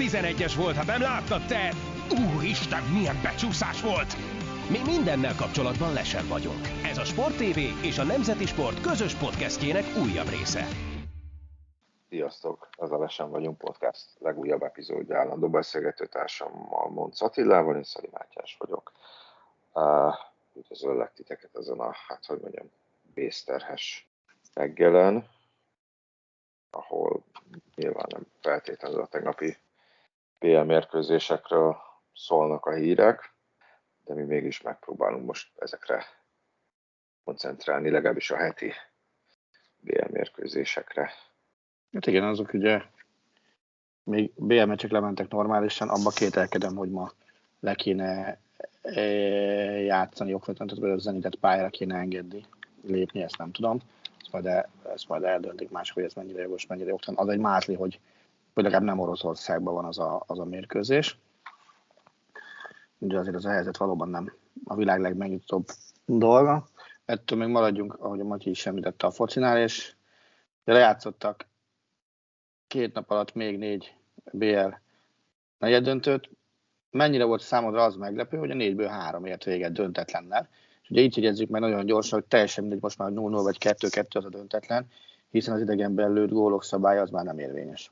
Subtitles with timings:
[0.00, 1.72] 11-es volt, hát nem láttad te?
[2.34, 4.16] Úristen, milyen becsúszás volt!
[4.70, 6.66] Mi mindennel kapcsolatban lesen vagyunk.
[6.84, 10.64] Ez a Sport TV és a Nemzeti Sport közös podcastjének újabb része.
[12.08, 12.68] Sziasztok!
[12.78, 18.56] Ez a Lesen vagyunk podcast legújabb epizódja állandó beszélgető társammal Monc Attilával, én Szali Mátyás
[18.58, 18.92] vagyok.
[19.72, 20.14] Uh,
[20.54, 22.70] üdvözöllek titeket ezen a, hát hogy mondjam,
[23.14, 24.08] bészterhes
[24.54, 25.28] reggelen,
[26.70, 27.24] ahol
[27.74, 29.56] nyilván nem feltétlenül a tegnapi
[30.40, 31.76] PL mérkőzésekről
[32.14, 33.34] szólnak a hírek,
[34.04, 36.04] de mi mégis megpróbálunk most ezekre
[37.24, 38.72] koncentrálni, legalábbis a heti
[39.80, 41.10] BL mérkőzésekre.
[41.92, 42.82] Hát igen, azok ugye
[44.04, 47.12] még BL meccsek lementek normálisan, abba kételkedem, hogy ma
[47.60, 48.38] le kéne
[48.82, 49.00] e,
[49.80, 52.44] játszani okvetlenül, tehát a zenitet pályára kéne engedni,
[52.82, 53.78] lépni, ezt nem tudom.
[54.20, 57.26] Ezt majd, el, ezt majd eldöntik mások, hogy ez mennyire jogos, mennyire jogtalan.
[57.26, 58.00] Az egy másli, hogy,
[58.54, 61.18] hogy legalább nem Oroszországban van az a, az a mérkőzés.
[62.98, 64.32] Ugye azért az a helyzet valóban nem
[64.64, 65.66] a világ legmegnyitóbb
[66.04, 66.68] dolga.
[67.04, 69.94] Ettől még maradjunk, ahogy a Matyi is említette a focinál, és
[70.64, 71.46] lejátszottak
[72.66, 73.94] két nap alatt még négy
[74.32, 74.68] BL
[75.58, 76.30] negyeddöntőt.
[76.90, 80.48] Mennyire volt számodra az meglepő, hogy a négyből három ért véget döntetlennel.
[80.82, 84.16] És ugye így jegyezzük meg nagyon gyorsan, hogy teljesen mindegy, most már 0-0 vagy 2-2
[84.16, 84.86] az a döntetlen,
[85.30, 87.90] hiszen az idegen belőtt gólok szabálya az már nem érvényes.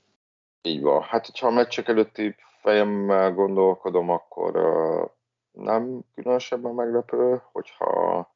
[0.62, 1.03] Így van.
[1.03, 5.11] Hát, ha a meccsek előtti fejemmel gondolkodom, akkor uh,
[5.50, 8.34] nem különösebben meglepő, hogyha,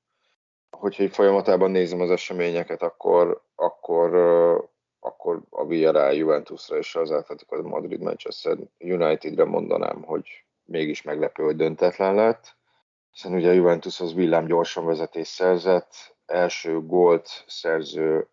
[0.70, 4.64] hogyha így folyamatában nézem az eseményeket, akkor, akkor, uh,
[5.00, 11.56] akkor a Villarreal Juventusra és az Atletico Madrid Manchester Unitedre mondanám, hogy mégis meglepő, hogy
[11.56, 12.56] döntetlen lett.
[13.10, 18.28] Hiszen ugye a Juventus az villám gyorsan vezetés szerzett, első gólt szerző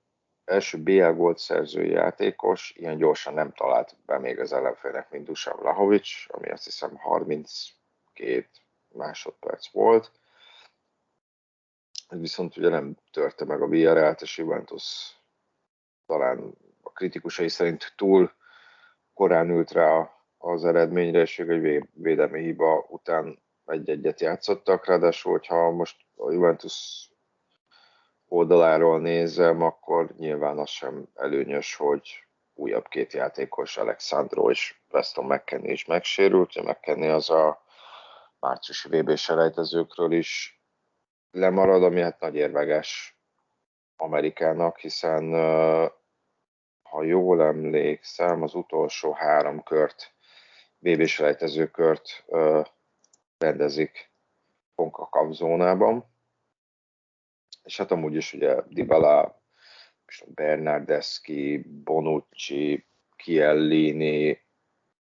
[0.49, 5.55] első BL gólt szerző játékos, ilyen gyorsan nem talált be még az ellenfélnek, mint Dusan
[5.59, 8.47] Vlahovic, ami azt hiszem 32
[8.87, 10.11] másodperc volt.
[12.09, 15.17] Viszont ugye nem törte meg a Villarreal-t, és Juventus
[16.05, 18.31] talán a kritikusai szerint túl
[19.13, 25.97] korán ült rá az eredményre, és egy védelmi hiba után egy-egyet játszottak, ráadásul, hogyha most
[26.15, 27.08] a Juventus
[28.29, 35.71] oldaláról nézem, akkor nyilván az sem előnyös, hogy újabb két játékos, Alexandro és Weston McKennie
[35.71, 36.63] is megsérült.
[36.63, 37.63] McKennie az a
[38.39, 40.61] márciusi VB selejtezőkről is
[41.31, 43.19] lemarad, ami hát nagy érveges
[43.95, 45.33] Amerikának, hiszen
[46.83, 50.13] ha jól emlékszem, az utolsó három kört,
[50.79, 52.25] VB selejtezőkört
[53.37, 54.11] rendezik
[54.75, 56.05] Concacaf zónában
[57.69, 59.41] és hát amúgy is ugye Dybala,
[60.25, 62.85] Bernardeschi, Bonucci,
[63.15, 64.45] Chiellini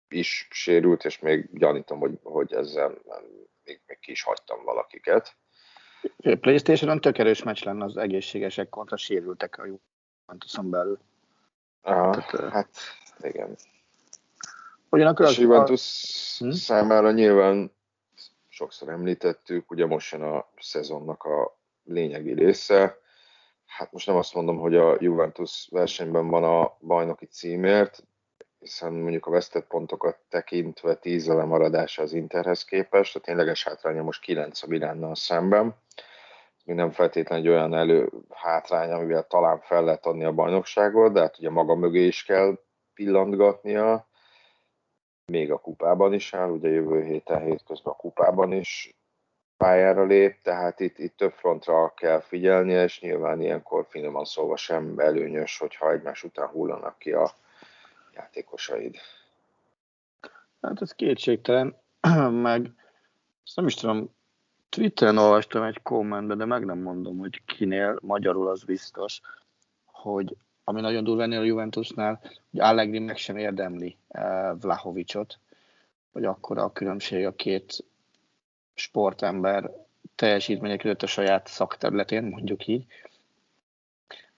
[0.07, 2.97] is sérült, és még gyanítom, hogy, hogy ezzel
[3.63, 5.35] még, még ki is hagytam valakiket.
[6.39, 10.99] Playstation-on tök erős meccs lenne az egészségesek kontra sérültek a Juventuson belül.
[11.81, 12.69] Aha, Tehát, hát
[13.21, 13.55] igen.
[14.89, 15.37] Ugyanakkor az...
[15.37, 16.43] Juventus a...
[16.43, 16.49] Hm?
[16.49, 17.71] számára nyilván
[18.47, 21.56] sokszor említettük, ugye most jön a szezonnak a
[21.87, 22.97] lényegi része.
[23.65, 28.03] Hát most nem azt mondom, hogy a Juventus versenyben van a bajnoki címért,
[28.59, 34.21] hiszen mondjuk a vesztett pontokat tekintve 10 lemaradása az Interhez képest, a tényleges hátránya most
[34.21, 35.75] 9 a Milánnal szemben.
[36.57, 41.13] Ez még nem feltétlenül egy olyan elő hátrány, amivel talán fel lehet adni a bajnokságot,
[41.13, 42.59] de hát ugye maga mögé is kell
[42.93, 44.07] pillantgatnia,
[45.31, 48.97] még a kupában is áll, ugye jövő héten hétközben a kupában is
[49.57, 54.99] pályára lép, tehát itt, itt több frontra kell figyelni, és nyilván ilyenkor finoman szólva sem
[54.99, 57.31] előnyös, hogyha egymás után hullanak ki a
[58.13, 58.95] játékosaid.
[60.61, 61.75] Hát ez kétségtelen,
[62.31, 62.71] meg
[63.45, 64.15] ezt nem is tudom,
[64.69, 69.21] Twitteren olvastam egy kommentbe, de meg nem mondom, hogy kinél, magyarul az biztos,
[69.85, 72.19] hogy ami nagyon durva a Juventusnál,
[72.51, 75.39] hogy Allegri meg sem érdemli uh, Vlahovicot,
[76.11, 77.85] hogy akkor a különbség a két
[78.77, 79.71] sportember
[80.15, 82.85] teljesítmények között a saját szakterületén, mondjuk így.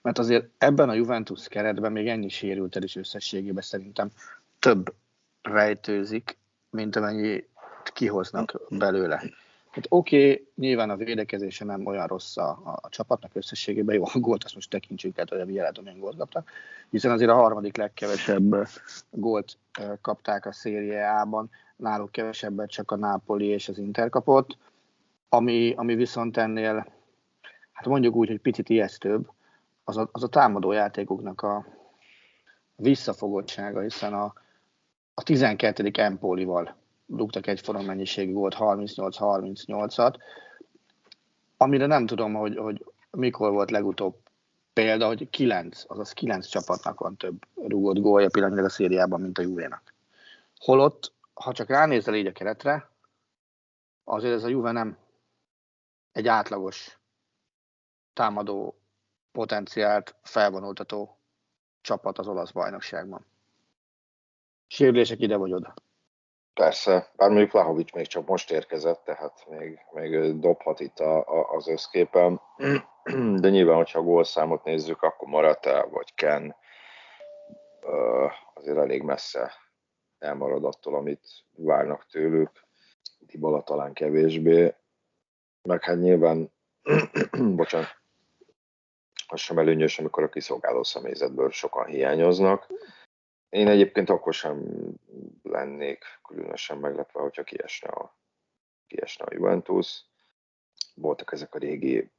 [0.02, 4.10] Mert azért ebben a Juventus keretben még ennyi sérült el is összességében szerintem
[4.58, 4.94] több
[5.42, 6.38] rejtőzik,
[6.70, 7.44] mint amennyi
[7.92, 9.22] kihoznak belőle.
[9.70, 14.18] Hát oké, okay, nyilván a védekezése nem olyan rossz a, a, csapatnak összességében, jó, a
[14.18, 16.50] gólt azt most tekintsük hogy a Villarreal milyen gólt kaptak,
[16.90, 18.68] hiszen azért a harmadik legkevesebb
[19.10, 19.56] gólt
[20.00, 21.50] kapták a Serie A-ban,
[21.80, 24.56] náluk kevesebbet csak a Napoli és az Inter kapott,
[25.28, 26.92] ami, ami viszont ennél,
[27.72, 29.30] hát mondjuk úgy, hogy picit ijesztőbb,
[29.84, 31.66] az a, az a támadó játékoknak a
[32.76, 34.32] visszafogottsága, hiszen a,
[35.14, 35.90] a 12.
[35.92, 36.76] Empolival
[37.16, 40.14] rúgtak egyforma mennyiségű volt 38-38-at,
[41.56, 44.16] amire nem tudom, hogy, hogy mikor volt legutóbb
[44.72, 49.42] példa, hogy 9, azaz 9 csapatnak van több rúgott gólja pillanatnyilag a szériában, mint a
[49.42, 49.94] Juve-nak.
[50.58, 52.90] Holott, ha csak ránézel így a keretre,
[54.04, 54.98] azért ez a Juve nem
[56.12, 56.98] egy átlagos
[58.12, 58.80] támadó
[59.32, 61.18] potenciált felvonultató
[61.80, 63.26] csapat az olasz bajnokságban.
[64.66, 65.74] Sérülések ide vagy oda.
[66.54, 71.52] Persze, bár mondjuk Vlahovics még csak most érkezett, tehát még, még dobhat itt a, a,
[71.52, 72.40] az összképen,
[73.42, 76.56] de nyilván, hogyha a gólszámot nézzük, akkor Marata vagy Ken
[78.54, 79.52] azért elég messze
[80.20, 82.50] elmarad attól, amit várnak tőlük.
[83.18, 84.74] Dybala talán kevésbé,
[85.62, 86.52] meg hát nyilván,
[87.56, 87.98] bocsánat,
[89.26, 92.66] az sem előnyös, amikor a kiszolgáló személyzetből sokan hiányoznak.
[93.48, 94.64] Én egyébként akkor sem
[95.42, 98.16] lennék különösen meglepve, hogyha kiesne a,
[98.86, 100.04] kiesne a Juventus.
[100.94, 102.10] Voltak ezek a régi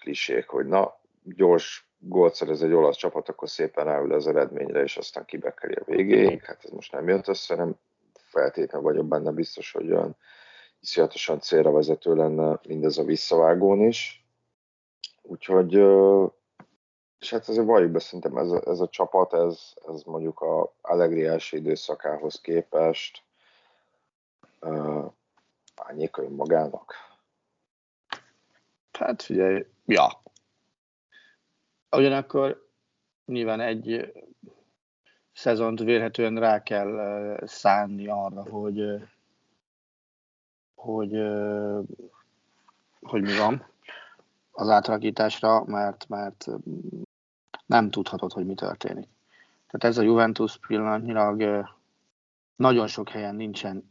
[0.00, 4.96] klisék, hogy na, gyors gólt ez egy olasz csapat, akkor szépen ráül az eredményre, és
[4.96, 6.42] aztán kibekeli a végéig.
[6.42, 7.76] Hát ez most nem jött össze, nem
[8.14, 10.16] feltétlenül vagyok benne biztos, hogy olyan
[10.80, 14.24] iszonyatosan célra vezető lenne mindez a visszavágón is.
[15.22, 15.74] Úgyhogy,
[17.18, 20.74] és hát azért valljuk be, szerintem ez a, ez a csapat, ez, ez mondjuk a
[20.80, 23.22] Allegri első időszakához képest
[24.60, 25.04] uh,
[25.74, 26.94] árnyékai magának.
[28.92, 30.22] Hát figyelj, ja.
[31.96, 32.68] Ugyanakkor
[33.26, 34.12] nyilván egy
[35.32, 39.06] szezont vélhetően rá kell szánni arra, hogy
[40.74, 41.12] hogy,
[43.00, 43.66] hogy mi van
[44.50, 46.46] az átalakításra, mert, mert
[47.66, 49.08] nem tudhatod, hogy mi történik.
[49.66, 51.66] Tehát ez a Juventus pillanatnyilag
[52.56, 53.90] nagyon sok helyen nincsen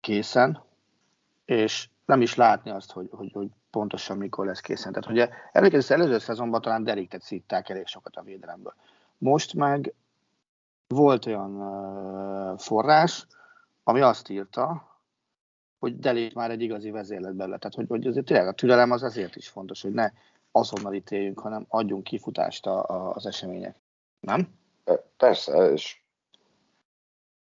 [0.00, 0.62] készen,
[1.44, 4.92] és nem is látni azt, hogy, hogy, hogy pontosan mikor lesz készen.
[4.92, 8.74] Tehát ugye emlékezz, előző szezonban talán Deriktet szítták elég sokat a védelemből.
[9.18, 9.94] Most meg
[10.88, 13.26] volt olyan uh, forrás,
[13.82, 14.92] ami azt írta,
[15.78, 17.58] hogy Delik már egy igazi vezérlet belőle.
[17.58, 20.10] Tehát, hogy, hogy azért tényleg a türelem az azért is fontos, hogy ne
[20.50, 23.76] azonnal ítéljünk, hanem adjunk kifutást a, a, az események.
[24.20, 24.48] Nem?
[25.16, 26.02] Persze, és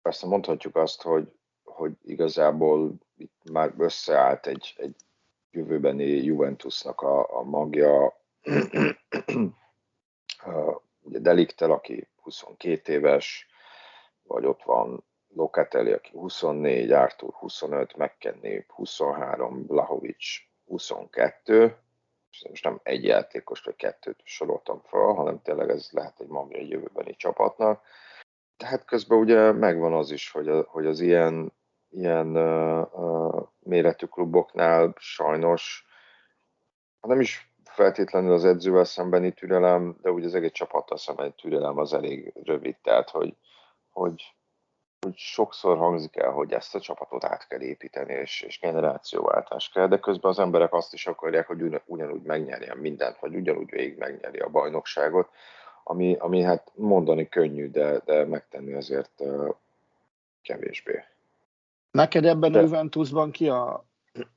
[0.01, 1.31] persze mondhatjuk azt, hogy,
[1.63, 4.95] hogy igazából itt már összeállt egy, egy
[5.51, 8.21] jövőbeni Juventusnak a, a magja,
[11.01, 13.47] ugye Deliktel, aki 22 éves,
[14.23, 15.03] vagy ott van
[15.35, 20.25] Locatelli, aki 24, Arthur 25, McKenny 23, Blahovic
[20.65, 21.77] 22,
[22.31, 26.57] és most nem egy játékos vagy kettőt soroltam fel, hanem tényleg ez lehet egy magja
[26.57, 27.83] egy jövőbeni csapatnak.
[28.57, 31.53] Tehát közben ugye megvan az is, hogy, a, hogy az ilyen,
[31.95, 32.27] ilyen
[33.59, 35.85] méretű kluboknál sajnos
[37.01, 41.93] nem is feltétlenül az edzővel szembeni türelem, de úgy az egész csapattal szembeni türelem az
[41.93, 43.35] elég rövid, tehát hogy,
[43.91, 44.33] hogy
[45.03, 49.87] hogy sokszor hangzik el, hogy ezt a csapatot át kell építeni, és, és generációváltás kell,
[49.87, 54.39] de közben az emberek azt is akarják, hogy ugyanúgy megnyerjen mindent, vagy ugyanúgy végig megnyeri
[54.39, 55.29] a bajnokságot,
[55.83, 59.23] ami, ami hát mondani könnyű, de, de megtenni azért
[60.41, 61.03] kevésbé.
[61.93, 62.59] Neked ebben de...
[62.59, 63.85] a Juventusban ki a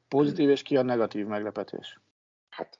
[0.08, 2.00] pozitív és ki a negatív meglepetés?
[2.48, 2.78] Hát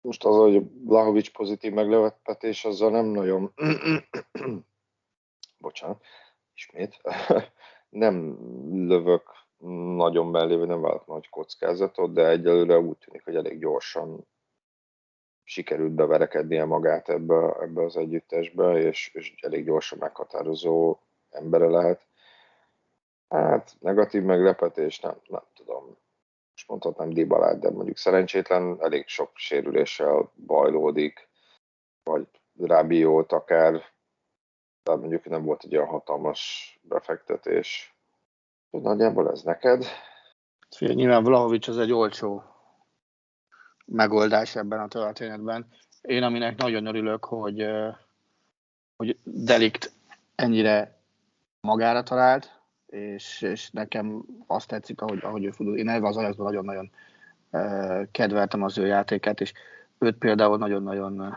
[0.00, 3.52] most az, hogy Blahovics pozitív meglepetés, azzal nem nagyon
[5.58, 6.04] bocsánat,
[6.54, 7.00] ismét,
[7.88, 8.38] nem
[8.88, 9.22] lövök
[9.96, 14.26] nagyon mellé, vagy nem vállalt nagy kockázatot, de egyelőre úgy tűnik, hogy elég gyorsan
[15.44, 20.98] sikerült beverekednie magát ebbe, ebbe az együttesbe, és, és elég gyorsan meghatározó
[21.30, 22.07] embere lehet.
[23.28, 25.96] Hát negatív meglepetés, nem, nem tudom.
[26.52, 31.28] Most mondhatnám Dibalát, de mondjuk szerencsétlen elég sok sérüléssel bajlódik,
[32.02, 33.82] vagy Rábiót akár
[34.88, 37.94] tehát mondjuk nem volt egy olyan hatalmas befektetés.
[38.70, 39.84] Nagyjából ez neked?
[40.76, 42.42] Figyelj, nyilván Vlahovics az egy olcsó
[43.84, 45.66] megoldás ebben a történetben.
[46.00, 47.66] Én aminek nagyon örülök, hogy,
[48.96, 49.92] hogy Delikt
[50.34, 51.00] ennyire
[51.60, 52.57] magára talált,
[52.90, 55.76] és, és nekem azt tetszik, ahogy, ahogy ő fut.
[55.76, 56.90] Én ebben az Ajaxban nagyon-nagyon
[58.10, 59.52] kedveltem az ő játékát, és
[59.98, 61.36] őt például nagyon-nagyon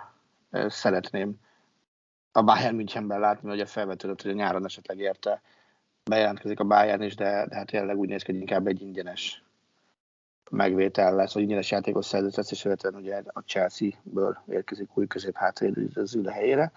[0.68, 1.40] szeretném
[2.32, 5.42] a Bayern Münchenben látni, hogy a felvetődött, hogy a nyáron esetleg érte
[6.04, 9.44] bejelentkezik a Bayern is, de, de hát tényleg úgy néz ki, hogy inkább egy ingyenes
[10.50, 15.90] megvétel lesz, vagy ingyenes játékos szerződés lesz, és követően ugye a Chelsea-ből érkezik új középhátvédő
[15.96, 16.72] az ül helyére.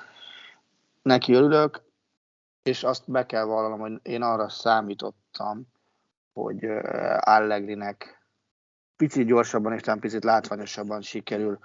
[1.03, 1.83] Neki örülök,
[2.65, 5.67] és azt be kell vallanom, hogy én arra számítottam,
[6.33, 6.65] hogy
[7.21, 8.23] Allegrinek
[8.97, 11.59] picit gyorsabban és talán picit látványosabban sikerül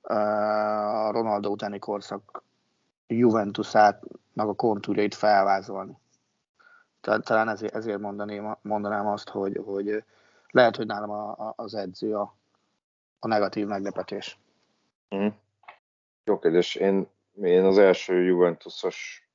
[0.00, 2.42] a Ronaldo utáni korszak
[3.06, 4.02] Juventusát,
[4.32, 5.96] meg a kontúrjait felvázolni.
[7.00, 10.04] Talán ezért, ezért mondaném, mondanám azt, hogy, hogy
[10.50, 12.34] lehet, hogy nálam a, a, az edző a,
[13.18, 14.38] a negatív meglepetés.
[15.14, 15.26] Mm.
[16.24, 16.74] Jó kérdés.
[16.74, 17.08] Én,
[17.42, 19.27] én az első Juventusos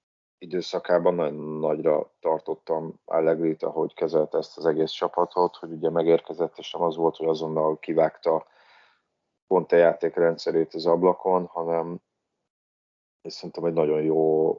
[0.43, 6.71] időszakában nagyon nagyra tartottam Allegrit, ahogy kezelte ezt az egész csapatot, hogy ugye megérkezett, és
[6.71, 8.45] nem az volt, hogy azonnal kivágta
[9.47, 12.01] pont a játékrendszerét az ablakon, hanem
[13.21, 14.53] és szerintem egy nagyon jó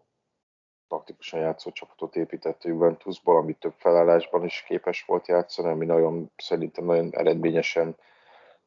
[0.88, 6.32] taktikusan játszó csapatot épített a Juventusból, ami több felállásban is képes volt játszani, ami nagyon,
[6.36, 7.96] szerintem nagyon eredményesen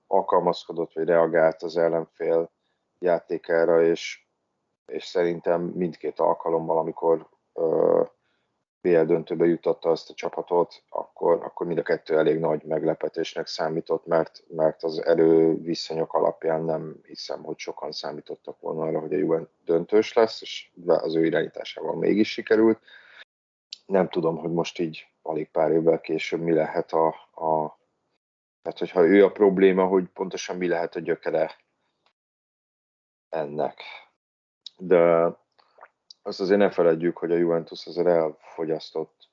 [0.07, 2.51] alkalmazkodott, vagy reagált az ellenfél
[2.99, 4.26] játékára, és,
[4.87, 7.29] és szerintem mindkét alkalommal, amikor
[8.81, 14.05] BL döntőbe jutatta azt a csapatot, akkor, akkor mind a kettő elég nagy meglepetésnek számított,
[14.05, 19.49] mert, mert az erőviszonyok alapján nem hiszem, hogy sokan számítottak volna arra, hogy a Juven
[19.65, 22.79] döntős lesz, és az ő irányításával mégis sikerült.
[23.85, 27.77] Nem tudom, hogy most így alig pár évvel később mi lehet a, a
[28.61, 31.55] tehát, hogyha ő a probléma, hogy pontosan mi lehet a gyökere
[33.29, 33.81] ennek.
[34.77, 35.31] De
[36.21, 39.29] azt azért ne feledjük, hogy a Juventus azért elfogyasztott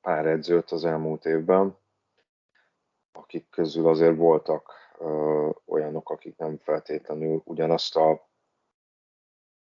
[0.00, 1.76] pár edzőt az elmúlt évben,
[3.12, 8.28] akik közül azért voltak ö, olyanok, akik nem feltétlenül ugyanazt a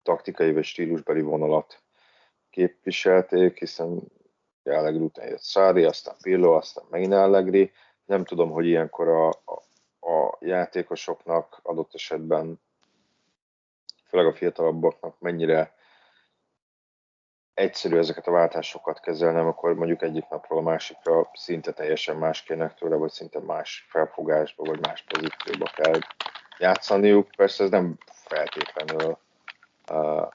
[0.02, 1.82] taktikai vagy stílusbeli vonalat
[2.50, 4.12] képviselték, hiszen
[4.62, 7.72] Allegri után jött Szári, aztán Pillo, aztán megint Allegri.
[8.04, 9.62] Nem tudom, hogy ilyenkor a, a,
[10.10, 12.60] a játékosoknak adott esetben
[14.08, 15.76] főleg a fiatalabbaknak mennyire
[17.54, 22.74] egyszerű ezeket a váltásokat kezelnem, akkor mondjuk egyik napról a másikra szinte teljesen más kérnek
[22.74, 25.98] tőle, vagy szinte más felfogásba, vagy más pozícióba kell
[26.58, 27.30] játszaniuk.
[27.36, 29.18] Persze ez nem feltétlenül
[29.90, 30.28] uh,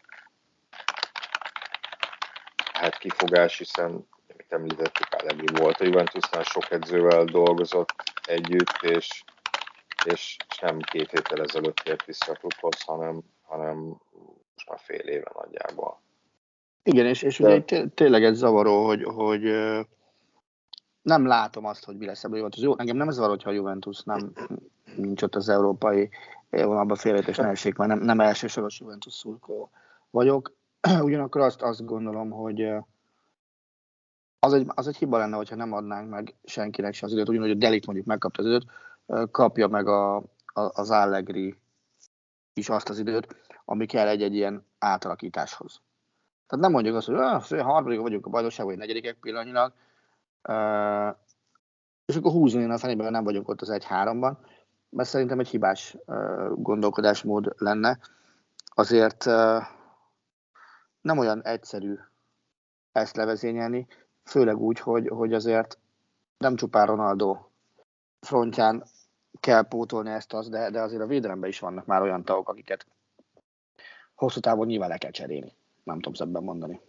[2.74, 9.24] hát kifogás, hiszen amit említettük, Allegri volt a Juventusnál, sok edzővel dolgozott együtt, és,
[10.06, 13.77] és, és nem két héttel ezelőtt ért vissza a klubhoz, hanem hanem
[14.55, 16.01] most már fél éve nagyjából.
[16.83, 17.55] Igen, és, és De...
[17.55, 19.41] ugye tényleg ez zavaró, hogy, hogy
[21.01, 22.62] nem látom azt, hogy mi lesz ebből Juventus.
[22.62, 24.33] Jó, engem nem ez zavaró, hogyha a Juventus nem
[24.95, 26.10] nincs ott az európai
[26.50, 29.69] vonalban félrejtés ne essék, mert nem, nem elsősoros Juventus szurkó
[30.10, 30.53] vagyok.
[31.01, 32.62] Ugyanakkor azt, azt gondolom, hogy
[34.39, 37.50] az egy, az egy hiba lenne, hogyha nem adnánk meg senkinek se az időt, ugyanúgy
[37.50, 38.65] a Delit mondjuk megkapta az időt,
[39.31, 41.55] kapja meg a, a, az Allegri
[42.53, 45.81] is azt az időt, ami kell egy-egy ilyen átalakításhoz.
[46.48, 49.74] Tehát nem mondjuk azt, hogy ah, harmadik vagyunk a bajnokság, vagy negyedikek pillanatnyilag,
[52.05, 54.39] és akkor húzni a fenében, nem vagyunk ott az egy-háromban,
[54.89, 58.00] mert szerintem egy hibás uh, gondolkodásmód lenne.
[58.75, 59.25] Azért
[61.01, 61.95] nem olyan egyszerű
[62.91, 63.88] ezt levezényelni,
[64.24, 65.77] főleg úgy, hogy, hogy azért
[66.38, 67.38] nem csupán Ronaldo
[68.19, 68.83] frontján
[69.44, 72.86] kell pótolni ezt az, de, de azért a védelemben is vannak már olyan tagok, akiket
[74.16, 75.56] hosszú távon nyilván le kell cserélni.
[75.84, 76.82] Nem tudom szebben mondani.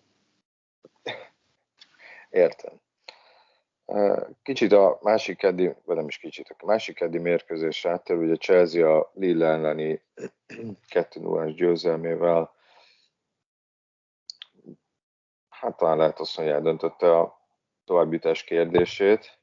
[2.31, 2.81] Értem.
[4.43, 8.97] Kicsit a másik keddi, vagy nem is kicsit, a másik keddi mérkőzés áttér, ugye Chelsea
[8.97, 10.03] a Lille elleni
[10.89, 12.55] 2 0 győzelmével
[15.49, 17.41] hát talán lehet azt mondani, eldöntötte a
[17.85, 19.39] továbbítás kérdését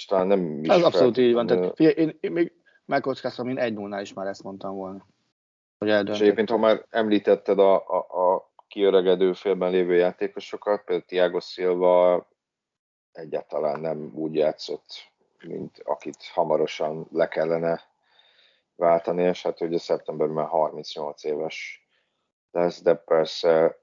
[0.00, 1.46] és talán nem is Ez abszolút így van.
[1.46, 2.52] Tehát, figyelj, én, én még
[2.84, 5.06] megkockáztam, én egy 0 is már ezt mondtam volna.
[5.78, 11.40] Hogy És egyébként, ha már említetted a, a, a kiöregedő félben lévő játékosokat, például Tiago
[11.40, 12.28] Silva
[13.12, 14.86] egyáltalán nem úgy játszott,
[15.46, 17.80] mint akit hamarosan le kellene
[18.76, 21.88] váltani, és hát ugye szeptemberben már 38 éves
[22.50, 23.78] lesz, de persze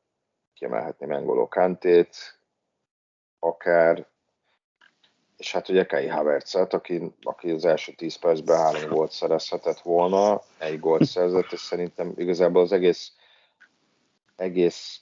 [0.54, 2.40] kiemelhetném Engoló Kantét,
[3.40, 4.08] akár
[5.38, 10.41] és hát ugye Kai Havertzet, aki, aki az első 10 percben három gólt szerezhetett volna,
[10.58, 13.12] egy gólt szerzett, és szerintem igazából az egész,
[14.36, 15.01] egész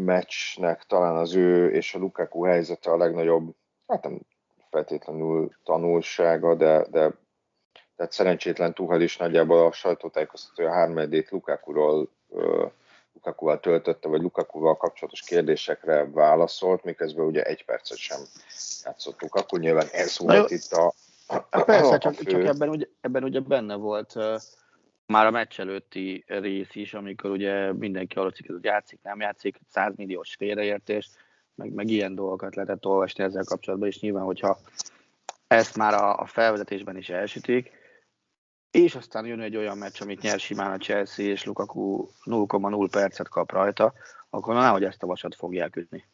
[0.00, 3.54] meccsnek talán az ő és a Lukaku helyzete a legnagyobb,
[3.86, 4.20] hát nem
[4.70, 7.12] feltétlenül tanulsága, de, de
[7.96, 12.10] tehát szerencsétlen Tuhel is nagyjából a sajtótájékoztatója hármedét Lukakuról
[13.26, 18.18] Lukakuval töltötte, vagy Lukakuval kapcsolatos kérdésekre válaszolt, miközben ugye egy percet sem
[18.84, 19.34] játszottuk.
[19.34, 20.92] Akkor nyilván ez volt itt a,
[21.50, 22.24] a Persze, a csak, fő...
[22.24, 24.14] csak ebben, ugye, ebben ugye benne volt
[25.06, 29.92] már a meccs előtti rész is, amikor ugye mindenki arra hogy játszik, nem játszik, 100
[29.96, 31.10] milliós félreértés,
[31.54, 34.58] meg, meg ilyen dolgokat lehetett olvasni ezzel kapcsolatban, és nyilván, hogyha
[35.46, 37.72] ezt már a, a felvezetésben is elsütik,
[38.76, 43.28] és aztán jön egy olyan meccs, amit nyer simán a Chelsea, és Lukaku 0,0 percet
[43.28, 43.92] kap rajta,
[44.30, 46.04] akkor nehogy ezt a vasat fogják ütni.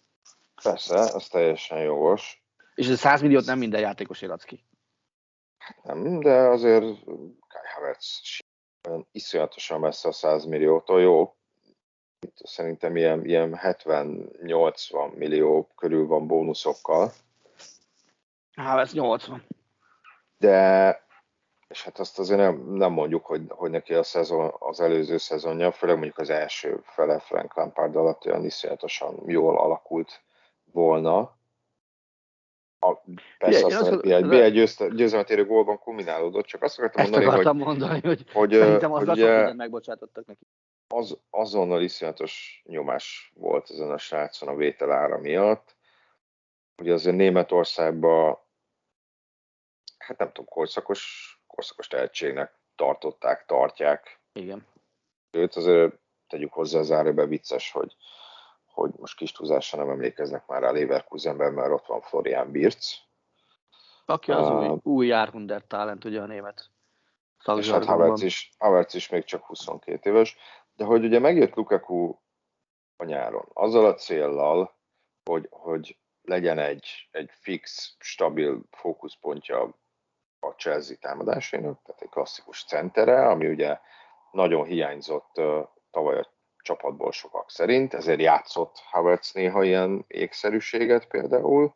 [0.63, 2.43] Persze, ez teljesen jogos.
[2.75, 4.65] És ez 100 milliót nem minden játékos érat ki.
[5.83, 6.85] Nem, de azért
[7.49, 8.21] Kai Havertz
[9.13, 11.37] iszonyatosan messze a 100 milliótól jó.
[12.35, 17.13] Szerintem ilyen, ilyen 70-80 millió körül van bónuszokkal.
[18.55, 19.43] Havertz 80.
[20.39, 21.02] De
[21.73, 25.73] és hát azt azért nem, nem mondjuk, hogy, hogy neki a szezon, az előző szezonja,
[25.73, 30.23] főleg mondjuk az első fele Frank Lampard alatt olyan iszonyatosan jól alakult
[30.73, 31.19] volna.
[32.79, 32.95] A,
[33.39, 37.33] persze Igen, aztán az, egy, egy győzelmet érő gólban kulminálódott, csak azt akartam Ezt mondani,
[37.33, 40.47] akartam hogy, mondani, hogy, hogy, szerintem az hogy ugye, megbocsátottak neki.
[40.89, 45.77] Az, azonnal iszonyatos nyomás volt ezen a srácon a vételára miatt.
[46.77, 48.39] Ugye azért Németországban
[50.03, 54.21] hát nem tudom, korszakos korszakos tehetségnek tartották, tartják.
[54.33, 54.67] Igen.
[55.31, 55.95] Őt azért
[56.29, 57.97] tegyük hozzá az záróbe vicces, hogy,
[58.67, 62.99] hogy most kis túlzással nem emlékeznek már a Leverkusenben, mert ott van Florian Birz.
[64.05, 66.71] Aki az uh, új, új Járhundert talent, ugye a német
[67.57, 70.37] És hát Havertz is, Havertz is még csak 22 éves,
[70.77, 72.15] de hogy ugye megjött Lukaku
[72.97, 74.77] a nyáron, azzal a céllal,
[75.25, 79.75] hogy, hogy legyen egy, egy fix, stabil fókuszpontja
[80.43, 83.79] a Chelsea támadásainak, tehát egy klasszikus centere, ami ugye
[84.31, 85.41] nagyon hiányzott
[85.91, 86.31] tavaly a
[86.63, 91.75] csapatból sokak szerint, ezért játszott Havertz néha ilyen ékszerűséget például,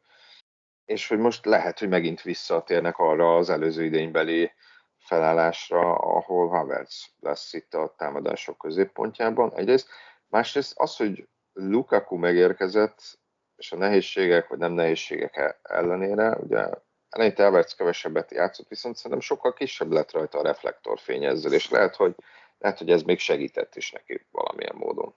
[0.85, 4.53] és hogy most lehet, hogy megint visszatérnek arra az előző idénybeli
[4.99, 9.55] felállásra, ahol Havertz lesz itt a támadások középpontjában.
[9.55, 9.89] Egyrészt,
[10.29, 13.19] másrészt az, hogy Lukaku megérkezett,
[13.57, 16.69] és a nehézségek vagy nem nehézségek ellenére, ugye
[17.17, 21.97] eleinte Everts kevesebbet játszott, viszont szerintem sokkal kisebb lett rajta a reflektorfény ezzel, és lehet,
[21.97, 22.15] hogy,
[22.59, 25.15] lehet, hogy ez még segített is neki valamilyen módon.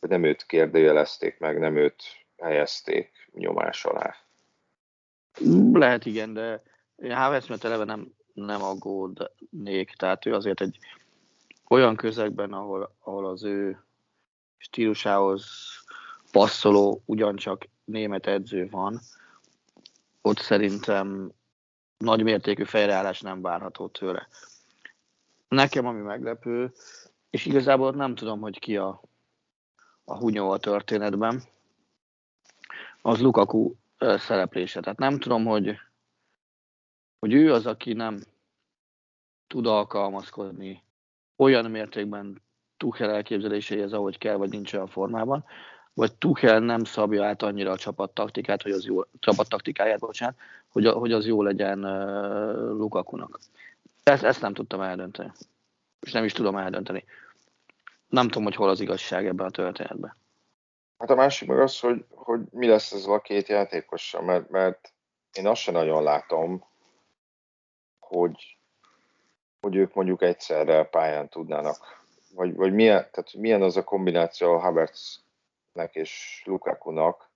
[0.00, 2.02] Hogy nem őt kérdőjelezték meg, nem őt
[2.38, 4.16] helyezték nyomás alá.
[5.72, 6.62] Lehet igen, de
[7.02, 10.78] Havertz mert eleve nem, nem aggódnék, tehát ő azért egy
[11.68, 13.84] olyan közegben, ahol, ahol az ő
[14.56, 15.46] stílusához
[16.32, 19.00] passzoló ugyancsak német edző van,
[20.26, 21.32] ott szerintem
[21.96, 24.28] nagy mértékű fejreállás nem várható tőle.
[25.48, 26.72] Nekem ami meglepő,
[27.30, 29.02] és igazából nem tudom, hogy ki a,
[30.04, 31.42] a hunyó a történetben,
[33.02, 34.80] az Lukaku szereplése.
[34.80, 35.78] Tehát nem tudom, hogy,
[37.18, 38.18] hogy ő az, aki nem
[39.46, 40.82] tud alkalmazkodni
[41.36, 42.42] olyan mértékben
[42.76, 45.44] Tuchel elképzeléséhez, ahogy kell, vagy nincs olyan formában,
[45.96, 50.36] vagy Tuchel nem szabja át annyira a csapattaktikát, hogy az jó, csapattaktikáját, bocsánat,
[50.68, 53.38] hogy, hogy az jó legyen uh, Lukakunak.
[54.02, 55.32] Ezt, ezt nem tudtam eldönteni.
[56.00, 57.04] És nem is tudom eldönteni.
[58.08, 60.16] Nem tudom, hogy hol az igazság ebben a történetben.
[60.98, 64.92] Hát a másik meg az, hogy, hogy mi lesz ez a két játékossal, mert, mert
[65.32, 66.64] én azt sem nagyon látom,
[67.98, 68.58] hogy,
[69.60, 71.76] hogy ők mondjuk egyszerre pályán tudnának,
[72.34, 75.24] vagy, vagy milyen, tehát milyen az a kombináció a Havertz
[75.76, 77.30] Nek és Lukakunak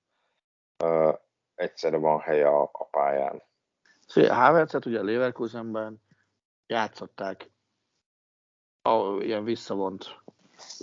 [0.84, 1.14] uh,
[1.54, 3.42] egyszerre van helye a, a pályán.
[4.14, 6.02] Havertzet ugye a Leverkusenben
[6.66, 7.50] játszották
[8.82, 10.22] a, ilyen visszavont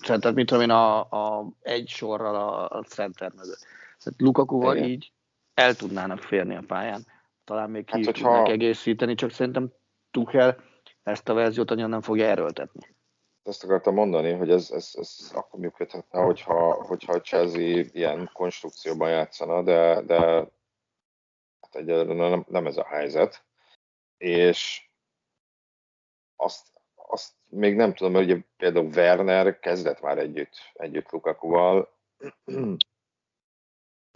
[0.06, 3.66] tehát mit tudom én, a, a egy sorral a, a center mögött.
[4.04, 4.90] Tehát Lukakuval Igen.
[4.90, 5.12] így
[5.54, 7.06] el tudnának férni a pályán.
[7.44, 8.46] Talán még ki hát, hogyha...
[8.46, 9.72] egészíteni, csak szerintem
[10.12, 10.64] Tuchel
[11.04, 12.96] ezt a verziót annyira nem fogja erőltetni
[13.48, 19.10] azt akartam mondani, hogy ez, ez, ez akkor működhetne, hogyha, hogyha a Chelsea ilyen konstrukcióban
[19.10, 20.20] játszana, de, de
[21.62, 23.46] hát egyelőre nem, nem ez a helyzet.
[24.18, 24.90] És
[26.36, 31.96] azt, azt még nem tudom, hogy például Werner kezdett már együtt, együtt Lukakuval,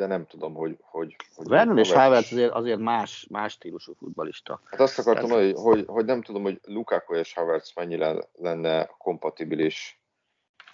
[0.02, 0.78] de nem tudom, hogy...
[0.82, 4.62] hogy, hogy Vernon és Havertz azért, azért más, más stílusú futbalista.
[4.66, 8.86] Hát azt akartam mondani, hogy, hogy, hogy nem tudom, hogy Lukaku és Havertz mennyire lenne
[8.98, 10.02] kompatibilis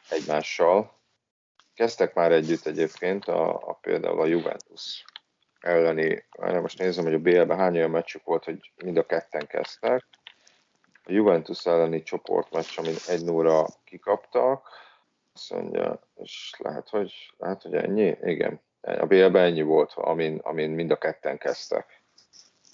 [0.10, 0.96] egymással.
[1.74, 5.06] Kezdtek már együtt egyébként, a, a például a Juventus
[5.60, 6.26] elleni,
[6.62, 10.06] most nézem, hogy a BL-ben hány olyan meccsük volt, hogy mind a ketten kezdtek.
[11.04, 14.70] A Juventus elleni csoportmeccs, amin egy 0 kikaptak,
[15.34, 18.18] azt mondja, és lehet, hogy, lehet, hogy ennyi?
[18.22, 18.62] Igen.
[18.88, 22.04] A BL-ben ennyi volt, amin, amin mind a ketten kezdtek.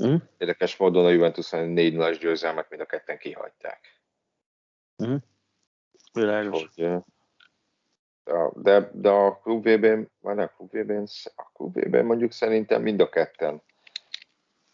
[0.04, 0.16] Mm.
[0.38, 4.02] Érdekes módon a Juventus 4 0 győzelmet mind a ketten kihagyták.
[4.98, 5.20] Uh-huh.
[6.14, 6.70] Világos.
[6.76, 7.04] Hogy,
[8.54, 11.04] de, de a klub VB-n, vagy a klub VB-n,
[11.36, 13.62] a klub VB-n mondjuk szerintem mind a ketten,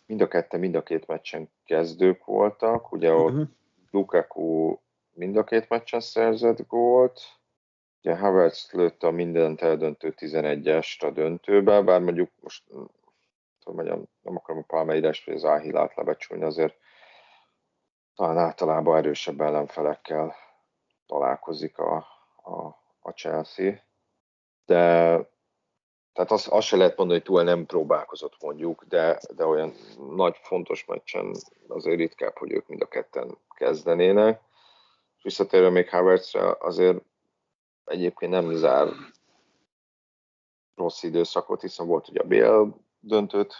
[0.05, 3.47] mind a ketten, mind a két meccsen kezdők voltak, ugye ott uh-huh.
[3.91, 4.77] Lukaku
[5.13, 7.21] mind a két meccsen szerzett gólt,
[8.03, 12.63] ugye Havertz lőtte a mindent eldöntő 11-est a döntőbe, bár mondjuk most
[13.65, 16.75] mondjam, nem akarom a Palmeiras vagy az Áhilát lebecsülni, azért
[18.15, 20.35] talán általában erősebb ellenfelekkel
[21.05, 21.95] találkozik a,
[22.43, 22.65] a,
[22.99, 23.73] a Chelsea,
[24.65, 24.77] de
[26.13, 29.73] tehát azt, azt se lehet mondani, hogy túl nem próbálkozott mondjuk, de, de olyan
[30.15, 31.35] nagy, fontos meccsen
[31.67, 34.41] azért ritkább, hogy ők mind a ketten kezdenének.
[35.17, 36.97] És visszatérve még Havertzre, azért
[37.89, 38.87] egyébként nem zár
[40.75, 43.53] rossz időszakot, hiszen volt ugye a BL döntőt,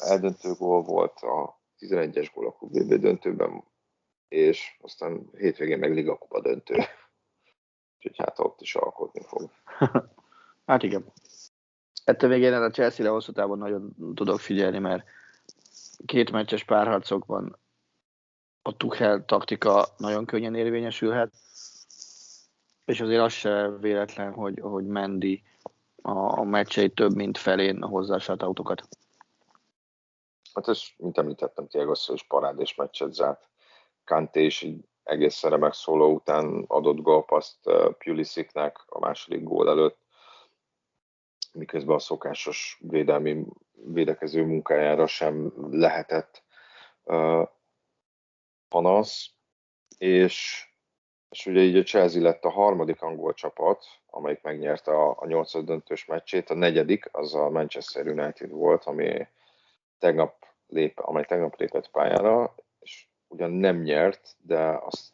[0.00, 3.64] eldöntő gól volt a 11-es gól a QBB döntőben,
[4.28, 6.74] és aztán hétvégén meg Liga Kupa döntő.
[7.96, 9.50] Úgyhogy hát ott is alkotni fog.
[10.66, 11.12] hát igen.
[12.04, 15.04] Ettől végén a Chelsea-re hosszú távon nagyon tudok figyelni, mert
[16.06, 17.58] két meccses párharcokban
[18.62, 21.32] a Tuchel taktika nagyon könnyen érvényesülhet,
[22.90, 25.42] és azért az se véletlen, hogy, hogy Mendy
[26.02, 28.88] a, a meccsei több mint felén hozza a autókat.
[30.54, 33.48] Hát ez, mint említettem, Tiago is parádés meccset zárt.
[34.04, 37.58] Kanté is így egészen remek szóló után adott gólpaszt
[37.98, 39.98] Pulisiknek a második gól előtt,
[41.52, 46.42] miközben a szokásos védelmi védekező munkájára sem lehetett
[47.02, 47.48] uh,
[48.68, 49.30] panasz,
[49.98, 50.69] és,
[51.30, 55.64] és ugye így a Chelsea lett a harmadik angol csapat, amelyik megnyerte a, a nyolcad
[55.64, 59.26] döntős meccsét, a negyedik az a Manchester United volt, ami
[59.98, 65.12] tegnap lép, amely tegnap lépett pályára, és ugyan nem nyert, de azt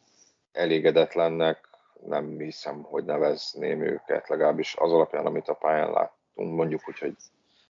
[0.51, 1.69] elégedetlennek
[2.05, 7.15] nem hiszem, hogy nevezném őket, legalábbis az alapján, amit a pályán láttunk, mondjuk úgy, hogy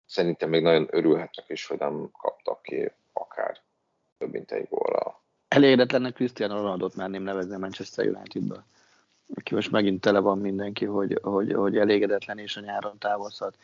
[0.07, 3.61] szerintem még nagyon örülhetnek is, hogy nem kaptak ki akár
[4.19, 5.24] több mint egy góra.
[5.55, 8.63] Elégedetlennek Cristiano Ronaldo-t merném nevezni a Manchester United-ből.
[9.35, 13.57] Aki most megint tele van mindenki, hogy, hogy, hogy elégedetlen és a nyáron távozhat,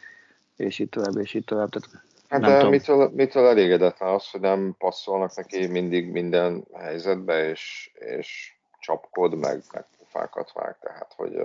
[0.57, 1.69] és itt tovább, és itt tovább.
[1.69, 1.89] Tehát
[2.31, 8.55] Hát de mitől, mitől elégedetlen az, hogy nem passzolnak neki mindig minden helyzetbe, és, és
[8.81, 11.43] csapkod, meg, meg pufákat vág, tehát hogy,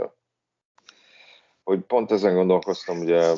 [1.64, 3.34] hogy pont ezen gondolkoztam, ugye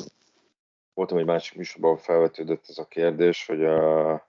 [0.94, 4.27] voltam egy másik műsorban, felvetődött ez a kérdés, hogy a,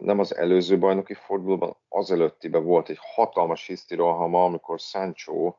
[0.00, 5.54] nem, az előző bajnoki fordulóban, az előttiben volt egy hatalmas hisztirohama, amikor Sancho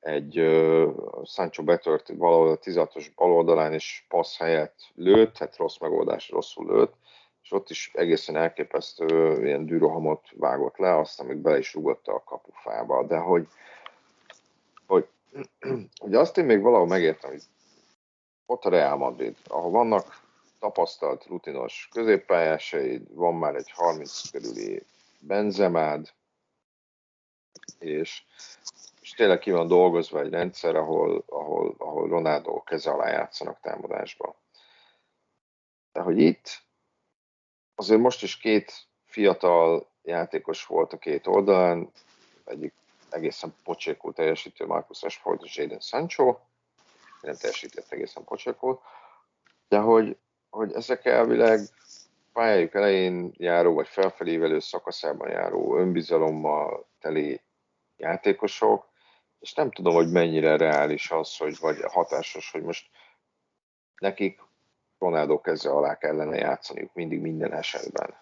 [0.00, 0.92] egy uh,
[1.24, 6.66] Sancho betört valahol a 16-os bal oldalán, és passz helyett lőtt, hát rossz megoldás, rosszul
[6.66, 6.94] lőtt,
[7.42, 12.22] és ott is egészen elképesztő ilyen dűrohamot vágott le, aztán még bele is rúgotta a
[12.24, 13.48] kapufába, de hogy,
[14.86, 15.08] hogy,
[16.02, 17.42] hogy azt én még valahol megértem, hogy
[18.46, 20.28] ott a Real Madrid, ahol vannak
[20.60, 24.82] tapasztalt, rutinos középpályásaid, van már egy 30 körüli
[25.20, 26.12] benzemád,
[27.78, 28.22] és
[29.00, 34.36] és tényleg ki van dolgozva egy rendszer, ahol, ahol, ahol Ronaldo keze alá játszanak támadásba.
[35.92, 36.62] De hogy itt
[37.74, 38.72] azért most is két
[39.04, 41.90] fiatal játékos volt a két oldalán,
[42.44, 42.74] egyik
[43.10, 46.38] egészen pocsékul teljesítő Marcus Rashford és Jadon Sancho,
[47.20, 48.82] nem teljesített egészen pocsékul,
[49.68, 50.16] de hogy,
[50.50, 51.60] hogy ezek elvileg
[52.32, 57.40] pályájuk elején járó, vagy felfelévelő szakaszában járó önbizalommal teli
[57.96, 58.88] játékosok,
[59.40, 62.90] és nem tudom, hogy mennyire reális az, hogy vagy hatásos, hogy most
[64.00, 64.40] nekik
[64.98, 68.14] Ronaldo keze alá kellene játszaniuk mindig minden esetben.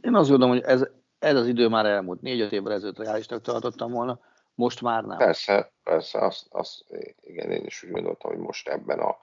[0.00, 2.20] Én azt gondolom, hogy ez, ez az idő már elmúlt.
[2.20, 4.20] Négy-öt évvel ezelőtt reálisnak tartottam volna,
[4.54, 5.18] most már nem.
[5.18, 6.84] Persze, persze, azt, azt,
[7.20, 9.16] igen, én is úgy gondoltam, hogy most ebben a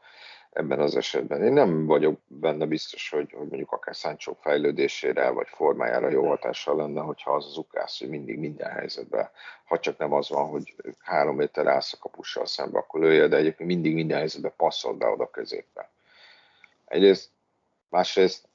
[0.54, 1.44] ebben az esetben.
[1.44, 6.76] Én nem vagyok benne biztos, hogy, hogy mondjuk akár Sancho fejlődésére vagy formájára jó hatással
[6.76, 9.30] lenne, hogyha az az ukász, hogy mindig minden helyzetben,
[9.66, 13.38] ha csak nem az van, hogy három méter állsz a kapussal szembe, akkor lője, de
[13.38, 15.90] egyébként mindig minden helyzetben passzol be oda középbe.
[16.86, 17.30] Egyrészt,
[17.90, 18.48] másrészt,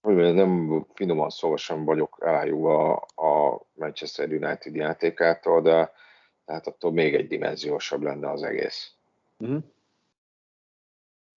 [0.00, 5.92] hogy nem finoman szóval sem vagyok elájúva a Manchester United játékától, de
[6.44, 8.92] tehát attól még egy dimenziósabb lenne az egész.
[9.44, 9.58] Mm-hmm.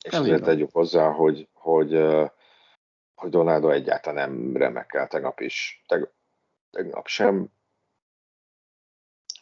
[0.04, 1.92] És azért tegyük hozzá, hogy, hogy,
[3.14, 6.10] hogy Donaldo egyáltalán nem remekel tegnap is, teg,
[6.70, 7.52] tegnap sem.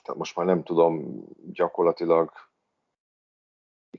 [0.02, 2.32] Tehát most már nem tudom gyakorlatilag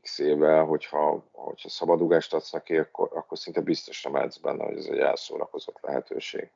[0.01, 4.85] x éve, hogyha, hogyha szabadugást adsz neki, akkor, akkor szinte biztos nem benne, hogy ez
[4.85, 6.51] egy elszórakozott lehetőség.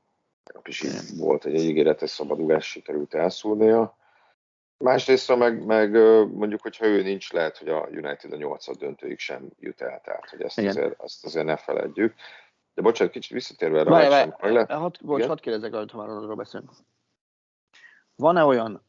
[0.64, 3.98] is így volt, egy ígéretes szabadulás sikerült elszúrnia.
[4.78, 5.92] Másrészt meg, meg
[6.34, 10.30] mondjuk, hogyha ő nincs, lehet, hogy a United a nyolcad döntőig sem jut el, tehát
[10.30, 12.14] hogy ezt, azért, azt azért ne feledjük.
[12.74, 13.90] De bocsánat, kicsit visszatérve erre.
[13.90, 14.66] Várj, le...
[14.70, 16.72] hat, bocs, hadd kérdezek, ha már arról beszélünk.
[18.16, 18.84] Van-e olyan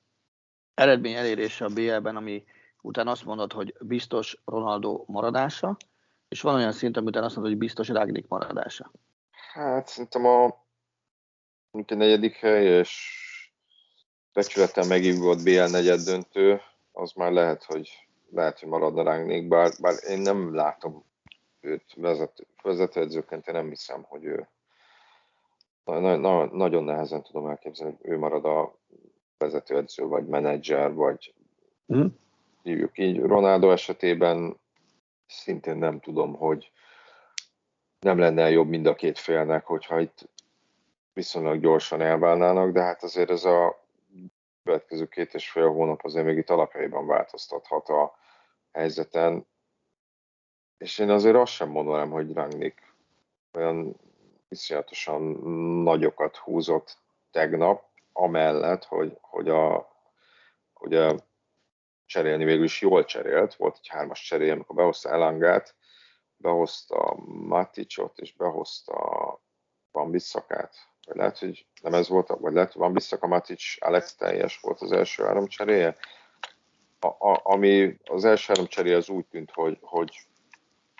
[0.74, 2.44] eredmény elérése a BL-ben, ami
[2.80, 5.76] utána azt mondod, hogy biztos Ronaldo maradása,
[6.28, 8.90] és van olyan szint, amit azt mondod, hogy biztos Ragnik maradása?
[9.52, 10.44] Hát szerintem a,
[11.70, 13.17] a negyedik hely, és
[14.38, 16.60] becsületen megívott BL negyed döntő,
[16.92, 21.04] az már lehet, hogy lehet, hogy maradna Ragnik, bár, bár én nem látom
[21.60, 24.48] őt vezető, vezetőedzőként, én nem hiszem, hogy ő
[25.84, 28.78] na, na, nagyon nehezen tudom elképzelni, hogy ő marad a
[29.38, 31.34] vezetőedző, vagy menedzser, vagy
[31.94, 32.06] mm.
[32.62, 33.18] hívjuk így.
[33.20, 34.56] Ronaldo esetében
[35.26, 36.72] szintén nem tudom, hogy
[38.00, 40.28] nem lenne jobb mind a két félnek, hogyha itt
[41.12, 43.86] viszonylag gyorsan elválnának, de hát azért ez a
[44.68, 48.18] következő két és fél hónap azért még itt alapjaiban változtathat a
[48.72, 49.46] helyzeten.
[50.78, 52.94] És én azért azt sem mondanám, hogy Rangnick
[53.52, 53.96] olyan
[54.48, 55.22] viszonyatosan
[55.82, 56.98] nagyokat húzott
[57.30, 59.92] tegnap, amellett, hogy, hogy, a,
[60.72, 61.14] hogy a
[62.06, 65.74] cserélni végül is jól cserélt, volt egy hármas cserél, amikor behozta Elangát,
[66.36, 68.96] behozta Maticot, és behozta
[69.90, 70.10] Van
[71.08, 74.80] vagy lehet, hogy nem ez volt, vagy lehet, hogy Van Bissaka, Matic, Alex teljes volt
[74.80, 75.96] az első három cseréje,
[77.00, 80.26] a, a, ami az első három cseréje az úgy tűnt, hogy, hogy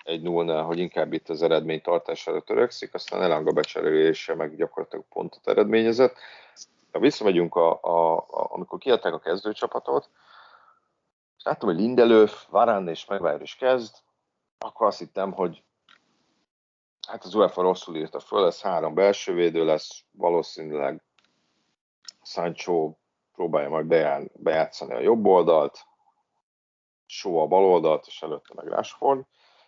[0.03, 5.47] egy nullnál, hogy inkább itt az eredmény tartására törekszik, aztán Elanga becserélése meg gyakorlatilag pontot
[5.47, 6.15] eredményezett.
[6.91, 10.09] Ha visszamegyünk, a, a, a, amikor kiadták a kezdőcsapatot,
[11.37, 13.95] és láttam, hogy Lindelöf, Varán és Megvár is kezd,
[14.57, 15.63] akkor azt hittem, hogy
[17.09, 21.03] hát az UEFA rosszul írta föl, ez három belső védő lesz, valószínűleg
[22.23, 22.93] Sancho
[23.33, 23.85] próbálja majd
[24.33, 25.87] bejátszani a jobb oldalt,
[27.05, 29.25] Só a bal oldalt, és előtte meg Rashford.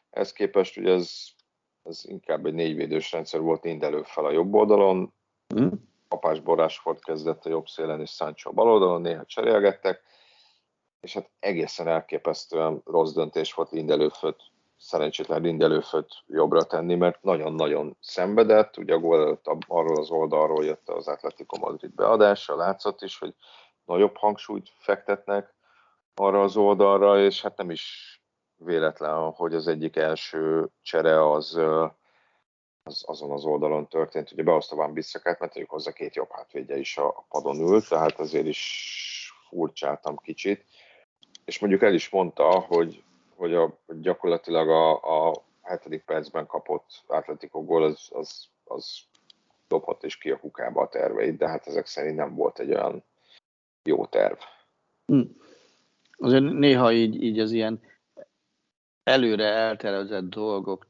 [0.09, 1.27] Ez képest ugye ez,
[1.83, 5.13] ez inkább egy négyvédős rendszer volt Lindelöf fel a jobb oldalon,
[5.55, 5.67] mm.
[6.07, 10.01] Apás Borásford kezdett a jobb szélen, és Sancho a bal oldalon, néha cserélgettek,
[10.99, 14.50] és hát egészen elképesztően rossz döntés volt Lindelőföt,
[14.81, 20.89] szerencsétlen Lindelőföt jobbra tenni, mert nagyon-nagyon szenvedett, ugye a gól előtt arról az oldalról jött
[20.89, 23.33] az Atletico Madrid beadása, látszott is, hogy
[23.85, 25.53] nagyobb hangsúlyt fektetnek
[26.15, 28.15] arra az oldalra, és hát nem is
[28.55, 31.55] véletlen, hogy az egyik első csere az,
[32.83, 34.31] az azon az oldalon történt.
[34.31, 38.19] Ugye behozta Van Bissakát, mert tegyük hozzá két jobb hátvédje is a padon ült, tehát
[38.19, 40.65] azért is furcsáltam kicsit
[41.45, 43.03] és mondjuk el is mondta, hogy,
[43.41, 44.91] hogy a, gyakorlatilag a,
[45.29, 48.99] a hetedik percben kapott Atletico gól az, az, az
[49.67, 53.03] dobhat is ki a kukába a terveit, de hát ezek szerint nem volt egy olyan
[53.83, 54.37] jó terv.
[55.05, 55.21] Hm.
[56.17, 57.81] Azért néha így, így az ilyen
[59.03, 60.87] előre eltervezett dolgok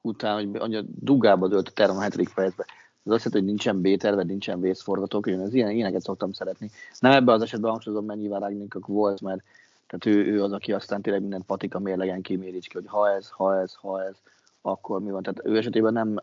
[0.00, 2.66] után, hogy a dugába dölt a terv a hetedik percben,
[3.04, 6.70] az azt jelenti, hogy nincsen B-terve, nincsen vészforgatókönyv, ez ilyen, ilyeneket szoktam szeretni.
[6.98, 9.42] Nem ebben az esetben hangsúlyozom, mert nyilván Ragnikok volt, mert
[9.88, 13.28] tehát ő, ő, az, aki aztán tényleg minden patika mérlegen kiméri ki, hogy ha ez,
[13.28, 14.22] ha ez, ha ez,
[14.60, 15.22] akkor mi van.
[15.22, 16.16] Tehát ő esetében nem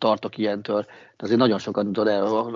[0.00, 0.82] tartok ilyentől,
[1.16, 2.52] de azért nagyon sokat tudod el.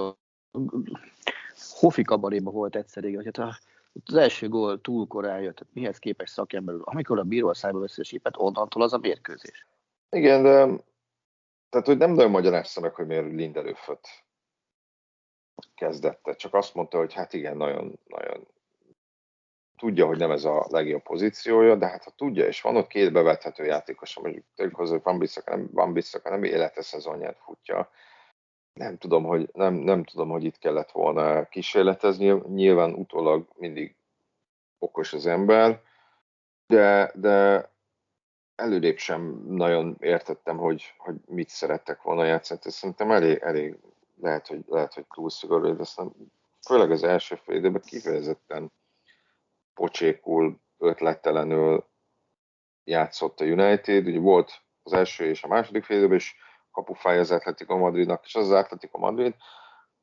[1.70, 3.60] Hofi kabaréba volt egyszer régen, hogy hát
[4.04, 7.78] az első gól túl korán jött, tehát mihez képes szakember, amikor a bíró a szájba
[7.78, 9.66] veszi a sípet, onnantól az a mérkőzés.
[10.10, 10.84] Igen, de
[11.68, 14.08] tehát, hogy nem nagyon magyarázta meg, hogy miért Lindelöföt
[15.74, 18.46] kezdette, csak azt mondta, hogy hát igen, nagyon, nagyon
[19.78, 23.12] tudja, hogy nem ez a legjobb pozíciója, de hát ha tudja, és van ott két
[23.12, 27.90] bevethető játékos, mondjuk tegyük hozzá, hogy Van Bissaka nem, Van Bissaka nem élete szezonját futja,
[28.72, 33.96] nem tudom, hogy, nem, nem tudom, hogy itt kellett volna kísérletezni, nyilván utólag mindig
[34.78, 35.82] okos az ember,
[36.66, 37.68] de, de
[38.54, 42.60] előrébb sem nagyon értettem, hogy, hogy mit szerettek volna játszani.
[42.62, 43.78] Szerintem elég, elég
[44.20, 46.12] lehet, hogy, lehet, hogy túl szigorú, de aztán
[46.66, 48.72] főleg az első fél időben kifejezetten
[49.78, 51.88] pocsékul, ötlettelenül
[52.84, 54.06] játszott a United.
[54.06, 56.36] Ugye volt az első és a második fél időben is
[56.70, 59.34] kapufáj az Atletico Madridnak, és az az Atletico Madrid,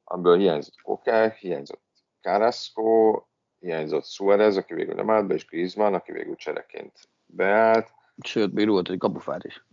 [0.03, 1.83] amiből hiányzott Koke, hiányzott
[2.21, 3.21] Carrasco,
[3.59, 7.93] hiányzott Suarez, aki végül nem állt be, és Griezmann, aki végül csereként beállt.
[8.23, 9.65] Sőt, még volt egy kapufát is.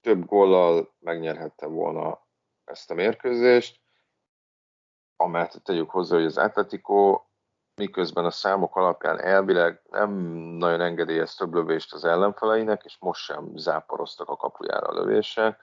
[0.00, 2.26] Több góllal megnyerhette volna
[2.64, 3.80] ezt a mérkőzést,
[5.16, 7.22] amelyet tegyük hozzá, hogy az Atletico
[7.76, 10.10] miközben a számok alapján elvileg nem
[10.58, 15.60] nagyon engedélyez több lövést az ellenfeleinek, és most sem záporoztak a kapujára a lövések.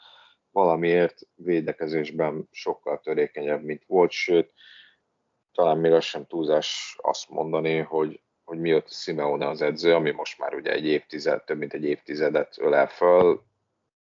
[0.52, 4.54] valamiért védekezésben sokkal törékenyebb, mint volt, sőt,
[5.54, 10.40] talán még az sem túlzás azt mondani, hogy, hogy miatt Simeone az edző, ami most
[10.40, 13.44] már ugye egy évtized, több mint egy évtizedet ölel föl,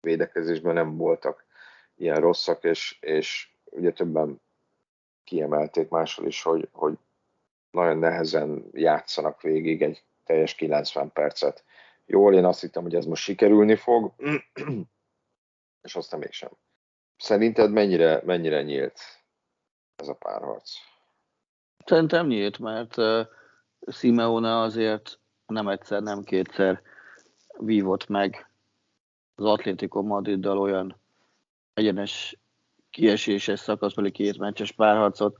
[0.02, 1.46] védekezésben nem voltak
[1.96, 4.42] ilyen rosszak, és, és ugye többen
[5.24, 6.98] kiemelték máshol is, hogy, hogy
[7.78, 11.64] nagyon nehezen játszanak végig egy teljes 90 percet.
[12.06, 14.14] Jól, én azt hittem, hogy ez most sikerülni fog,
[15.88, 16.50] és aztán mégsem.
[17.18, 19.00] Szerinted mennyire, mennyire nyílt
[19.96, 20.72] ez a párharc?
[21.86, 23.26] Szerintem nyílt, mert uh,
[23.88, 26.82] Simeone azért nem egyszer, nem kétszer
[27.58, 28.50] vívott meg
[29.36, 31.00] az Atlético Madriddal olyan
[31.74, 32.38] egyenes
[32.90, 35.38] kieséses szakaszbeli két meccses párharcot,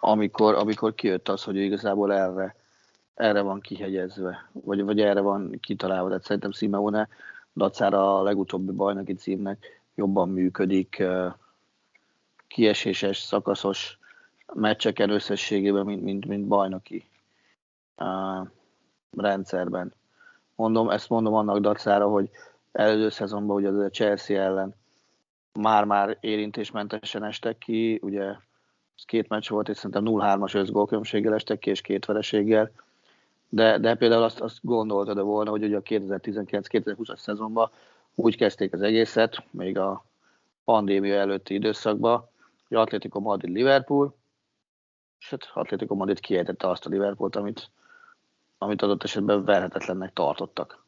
[0.00, 2.54] amikor, amikor kijött az, hogy igazából erre,
[3.14, 6.08] erre van kihegyezve, vagy, vagy erre van kitalálva.
[6.08, 7.08] Tehát szerintem Simeone
[7.54, 11.02] dacára a legutóbbi bajnoki címnek jobban működik
[12.48, 13.98] kieséses, szakaszos
[14.54, 17.08] meccseken összességében, mint, mint, mint bajnoki
[17.96, 18.48] uh,
[19.16, 19.94] rendszerben.
[20.54, 22.30] Mondom, ezt mondom annak dacára, hogy
[22.72, 24.74] előző szezonban ugye a Chelsea ellen
[25.52, 28.34] már-már érintésmentesen estek ki, ugye
[29.04, 32.70] két meccs volt, és szerintem 0-3-as összgólkülönbséggel estek ki, és két vereséggel,
[33.48, 37.70] de, de például azt, azt gondoltad volna, hogy ugye a 2019-2020-as szezonban
[38.14, 40.04] úgy kezdték az egészet, még a
[40.64, 42.28] pandémia előtti időszakban,
[42.68, 44.14] hogy Atletico Madrid-Liverpool,
[45.18, 47.70] és hát Atletico Madrid kiejtette azt a Liverpoolt, amit,
[48.58, 50.84] amit adott esetben verhetetlennek tartottak.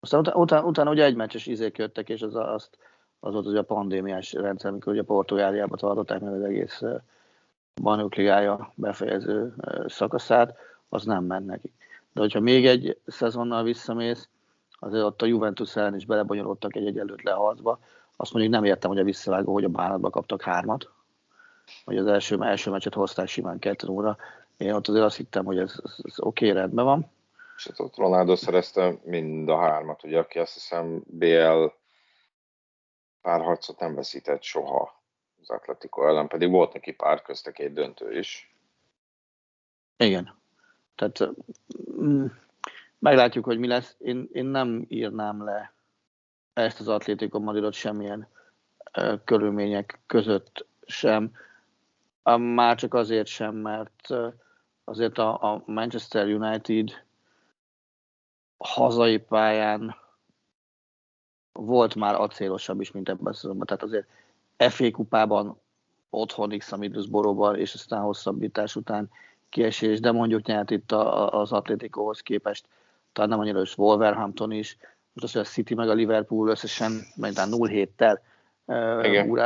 [0.00, 2.78] Aztán utána, utána, utána ugye egy meccses izék jöttek, és az, azt,
[3.24, 6.82] az volt ugye a pandémiás rendszer, amikor ugye Portugáliába tartották meg az egész
[7.82, 9.54] bajnok ligája befejező
[9.86, 10.56] szakaszát,
[10.88, 11.72] az nem ment neki.
[12.12, 14.28] De hogyha még egy szezonnal visszamész,
[14.78, 17.78] azért ott a Juventus ellen is belebonyolódtak egy egyenlőt leharcba.
[18.16, 20.90] Azt mondjuk nem értem, hogy a visszavágó, hogy a bánatba kaptak hármat,
[21.84, 24.16] hogy az első, első meccset hozták simán kettő óra.
[24.56, 27.10] Én ott azért azt hittem, hogy ez, ez, ez oké, okay, rendben van.
[27.56, 31.80] És hát ott Ronaldo szerezte mind a hármat, ugye, aki azt hiszem BL
[33.22, 35.02] párharcot nem veszített soha
[35.40, 38.54] az Atletico ellen, pedig volt neki pár köztek egy döntő is.
[39.96, 40.34] Igen.
[40.94, 41.34] Tehát
[42.00, 42.26] mm,
[42.98, 43.96] meglátjuk, hogy mi lesz.
[43.98, 45.72] Én, én nem írnám le
[46.52, 48.28] ezt az Atlético Madridot semmilyen
[48.98, 51.32] uh, körülmények között sem.
[52.36, 54.08] Már csak azért sem, mert
[54.84, 57.04] azért a, a Manchester United
[58.56, 60.01] hazai pályán
[61.52, 63.66] volt már acélosabb is, mint ebben a szezonban.
[63.66, 64.06] Tehát azért
[64.56, 65.60] FA kupában
[66.10, 69.10] otthon x Middlesbrough-ban, és aztán hosszabbítás után
[69.48, 72.66] kiesés, de mondjuk nyert itt az Atléticohoz képest,
[73.12, 74.76] talán nem annyira is Wolverhampton is,
[75.12, 78.18] most az, hogy a City meg a Liverpool összesen majd 0-7-tel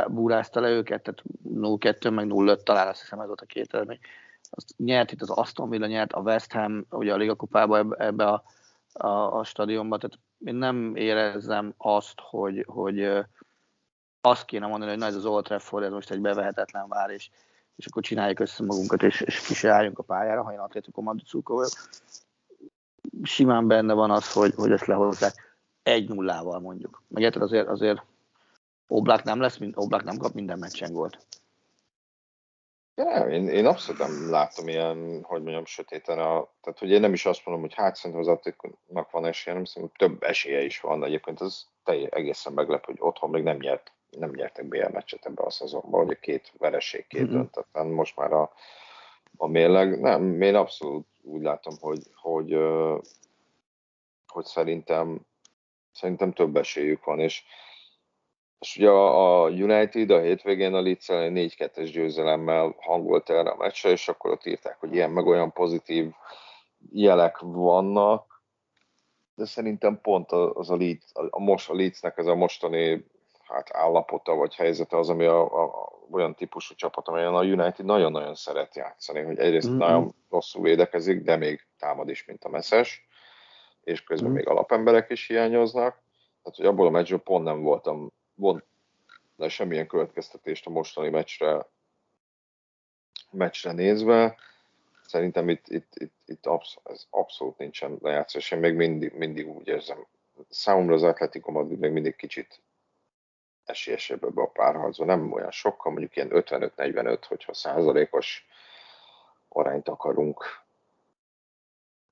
[0.07, 3.99] búrázta le őket, tehát 0-2 meg 0-5 talán azt hiszem ez volt a két eredmény.
[4.49, 7.95] Azt nyert itt az Aston Villa, nyert a West Ham, ugye a Liga kupába ebbe,
[8.05, 8.43] ebbe a,
[8.93, 13.09] a, a stadionba, tehát én nem érezzem azt, hogy, hogy
[14.21, 17.29] azt kéne mondani, hogy na ez az Old Trafford, ez most egy bevehetetlen vár, és,
[17.75, 21.01] és akkor csináljuk össze magunkat, és, és ki se álljunk a pályára, ha én Atlético
[21.01, 21.71] Madrid vagyok.
[23.23, 27.03] Simán benne van az, hogy, hogy ezt lehozzák egy nullával mondjuk.
[27.07, 28.03] Meg azért, azért
[28.87, 31.26] Oblak nem lesz, mint Oblak nem kap minden meccsen volt.
[32.97, 36.47] Ja, én, én abszolút nem látom ilyen, hogy mondjam, sötéten a...
[36.61, 39.65] Tehát, hogy én nem is azt mondom, hogy hát szerintem az Atlétiknak van esélye, nem
[39.65, 41.03] szerintem több esélye is van.
[41.03, 41.67] Egyébként az
[42.09, 46.15] egészen meglep, hogy otthon még nem nyert nem nyertek BL meccset ebbe a szezonban, hogy
[46.15, 47.31] a két vereség, két mm-hmm.
[47.31, 48.51] döntetlen, most már a,
[49.37, 49.99] a mérleg.
[49.99, 52.57] Nem, én abszolút úgy látom, hogy, hogy,
[54.27, 55.25] hogy szerintem,
[55.91, 57.43] szerintem több esélyük van, és,
[58.59, 64.07] és ugye a, United a hétvégén a Leeds 4-2-es győzelemmel hangolt erre a meccsre, és
[64.07, 66.11] akkor ott írták, hogy ilyen meg olyan pozitív
[66.91, 68.43] jelek vannak,
[69.35, 73.05] de szerintem pont az a Leeds, a, most, a Leedsnek ez a mostani
[73.47, 78.35] hát állapota vagy helyzete az, ami a, a, olyan típusú csapat, amelyen a United nagyon-nagyon
[78.35, 79.77] szeret játszani, hogy egyrészt mm-hmm.
[79.77, 83.07] nagyon rosszul védekezik, de még támad is, mint a messzes,
[83.83, 84.37] és közben mm-hmm.
[84.37, 86.03] még alapemberek is hiányoznak.
[86.43, 88.63] Tehát, hogy abból a meccsből pont nem voltam, von,
[89.35, 91.65] de semmilyen következtetést a mostani meccsre,
[93.31, 94.37] meccsre nézve.
[95.05, 98.51] Szerintem itt, itt, itt, itt absz- ez abszolút nincsen lejátszás.
[98.51, 100.05] Én még mindig, mindig úgy érzem,
[100.49, 102.61] számomra az Atletico Madrid még mindig kicsit
[103.65, 105.05] esélyesebb ebbe a párharcba.
[105.05, 108.47] Nem olyan sokkal, mondjuk ilyen 55-45, hogyha százalékos
[109.49, 110.43] arányt akarunk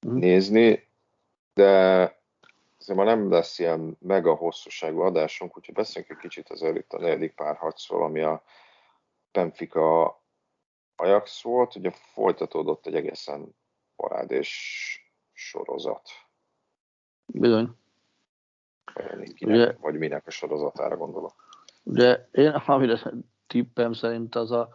[0.07, 0.17] mm.
[0.17, 0.87] nézni,
[1.53, 2.23] de
[2.89, 6.99] azért már nem lesz ilyen mega hosszúságú adásunk, úgyhogy beszéljünk egy kicsit az itt a
[6.99, 8.43] negyedik párharcról, ami a
[9.31, 10.23] Benfica
[10.95, 13.55] Ajax volt, ugye folytatódott egy egészen
[13.95, 14.49] parádés
[15.33, 16.09] sorozat.
[17.25, 17.69] Bizony.
[19.35, 21.33] Kinek, ugye, vagy minek a sorozatára gondolok.
[21.83, 23.13] Ugye én, amire
[23.47, 24.69] tippem szerint az a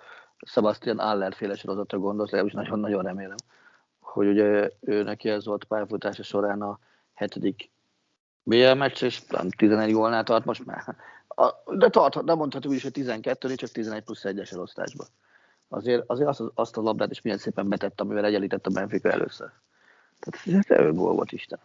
[0.46, 3.36] Sebastian Aller féle sorozatra gondolt, legalábbis nagyon-nagyon remélem,
[3.98, 6.78] hogy ugye ő neki ez volt pályafutása során a
[7.14, 7.70] hetedik
[8.42, 10.96] BL meccs, és nem 11 gólnál tart most már.
[11.66, 15.06] De tart, de mondhatjuk is, hogy 12 csak 11 plusz 1-es elosztásban.
[15.68, 19.50] Azért, azért azt, azt a labdát is milyen szépen betett, amivel egyenlített a Benfica először.
[20.18, 21.58] Tehát ez egy gól volt Isten.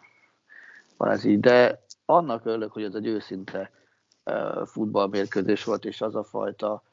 [0.97, 3.71] Van ez így, de annak örülök, hogy ez egy őszinte
[4.65, 6.83] futballmérkőzés volt, és az a fajta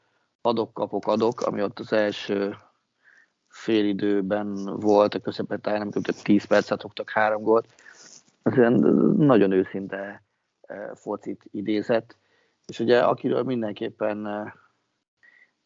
[0.41, 2.57] adok-kapok adok, ami ott az első
[3.47, 7.67] félidőben volt a közepettáján, amikor 10 percet fogtak három gólt,
[8.43, 8.55] az
[9.17, 10.23] nagyon őszinte
[10.93, 12.17] focit idézett,
[12.65, 14.27] és ugye akiről mindenképpen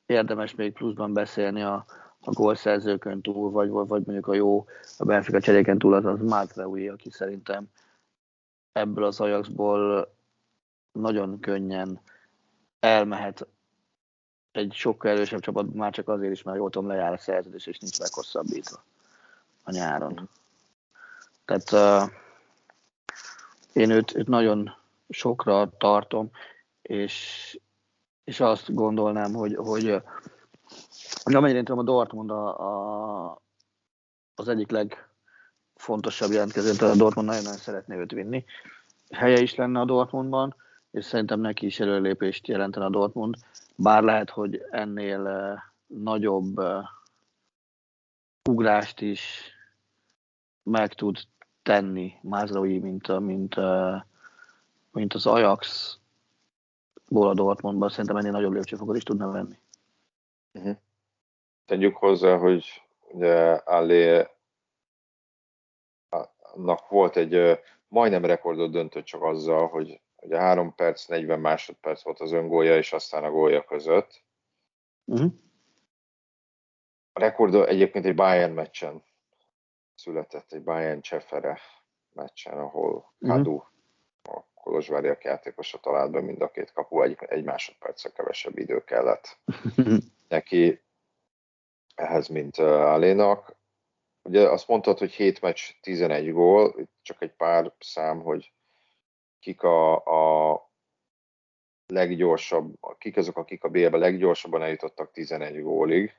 [0.05, 1.86] érdemes még pluszban beszélni a,
[2.19, 4.65] a gólszerzőkön túl, vagy, vagy, mondjuk a jó
[4.97, 7.67] a Benfica cseréken túl, az az Mazraoui, aki szerintem
[8.71, 10.13] ebből az Ajaxból
[10.91, 11.99] nagyon könnyen
[12.80, 13.47] elmehet
[14.51, 17.80] egy sokkal erősebb csapat, már csak azért is, mert jól tudom, lejár a szerződés, és
[17.80, 18.84] nincs meghosszabbítva
[19.63, 20.30] a nyáron.
[21.45, 22.11] Tehát uh,
[23.78, 24.75] én őt, őt nagyon
[25.09, 26.30] sokra tartom,
[26.82, 27.59] és,
[28.23, 30.01] és azt gondolnám, hogy, hogy,
[31.23, 33.41] hogy amennyire én tudom, a Dortmund a, a,
[34.36, 38.45] az egyik legfontosabb jelentkező, a Dortmund nagyon-nagyon szeretné őt vinni.
[39.09, 40.55] Helye is lenne a Dortmundban,
[40.91, 43.36] és szerintem neki is előlépést jelentene a Dortmund,
[43.75, 45.59] bár lehet, hogy ennél uh,
[46.03, 46.84] nagyobb uh,
[48.49, 49.51] ugrást is
[50.63, 51.17] meg tud
[51.68, 53.55] tenni Mázraui, mint, mint,
[54.91, 55.97] mint az Ajax
[57.09, 59.59] ból a Dortmundban, szerintem ennél nagyobb lépcsőfokot is tudna venni.
[60.53, 60.76] Uh-huh.
[61.65, 64.28] Tegyük hozzá, hogy ugye Allé
[66.53, 72.20] annak volt egy majdnem rekordot döntött csak azzal, hogy ugye 3 perc, 40 másodperc volt
[72.20, 74.24] az öngólja, és aztán a gólja között.
[75.05, 75.32] Uh-huh.
[77.13, 79.03] A rekord egyébként egy Bayern meccsen
[79.98, 81.60] született, egy Bayern Csefere
[82.14, 83.38] meccsen, ahol uh-huh.
[83.38, 83.62] Kadu,
[84.24, 89.39] a Kolozsváriak játékosa talált be mind a két kapu, egy, egy másodperccel kevesebb idő kellett
[90.28, 90.82] neki
[91.95, 93.56] ehhez, mint Alénak.
[94.24, 98.54] Ugye azt mondtad, hogy 7 meccs, 11 gól, itt csak egy pár szám, hogy
[99.39, 100.70] kik a, a
[101.88, 106.16] leggyorsabb, kik azok, akik a BL-be leggyorsabban eljutottak 11 gólig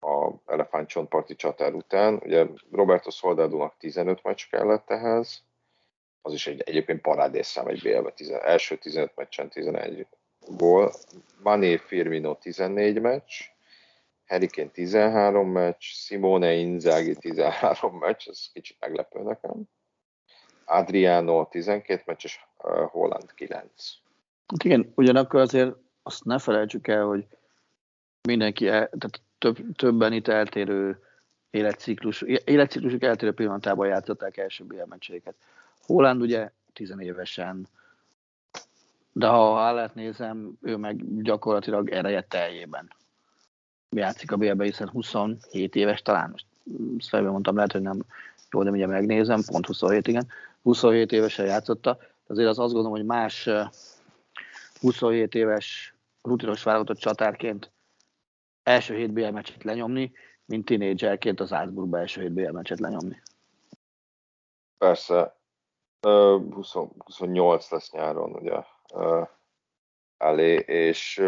[0.00, 2.20] a elefántcsontparti csatár után.
[2.24, 5.42] Ugye Roberto Soldadónak 15 meccs kellett ehhez,
[6.22, 10.06] az is egy, egyébként parádészám egy BL-be, tizen, első 15 meccsen 11
[10.56, 10.92] gól.
[11.42, 13.32] Mané Firmino 14 meccs,
[14.26, 19.62] Kane 13 meccs, Simone Inzaghi 13 meccs, ez kicsit meglepő nekem.
[20.64, 22.40] Adriano 12 meccs, és
[22.90, 23.62] Holland 9.
[24.46, 27.26] Hát igen, ugyanakkor azért azt ne felejtsük el, hogy
[28.28, 31.02] mindenki, el, tehát több, többen itt eltérő
[31.50, 35.34] életciklus, életciklusuk eltérő pillanatában játszották első BL meccséket.
[35.82, 37.68] Holland ugye tizenévesen,
[39.12, 42.90] de ha Hallett nézem, ő meg gyakorlatilag ereje teljében
[43.90, 46.46] játszik a BL-be, hiszen 27 éves talán, most
[47.08, 47.98] fejben mondtam, lehet, hogy nem
[48.50, 50.26] jó, de ugye megnézem, pont 27, igen,
[50.62, 53.48] 27 évesen játszotta, azért az azt gondolom, hogy más
[54.80, 57.70] 27 éves rutinos válogatott csatárként
[58.62, 60.12] első 7 BL meccset lenyomni,
[60.44, 63.22] mint tinédzserként az Salzburgba első 7 BL meccset lenyomni.
[64.78, 65.38] Persze,
[66.00, 66.72] 20,
[67.04, 68.64] 28 lesz nyáron, ugye,
[70.18, 71.22] elé, és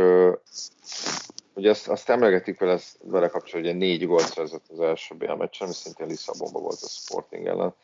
[1.54, 5.66] ugye azt, azt emlegetik vele, vele kapcsolatban, hogy négy gólt szerzett az első BL meccsen,
[5.66, 7.74] ami szintén Lisszabonban volt a Sporting ellen.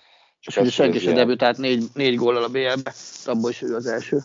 [0.40, 2.92] Csak és ugye senki sem debütált négy, négy góllal a BL-be,
[3.24, 4.18] abból is ő az első.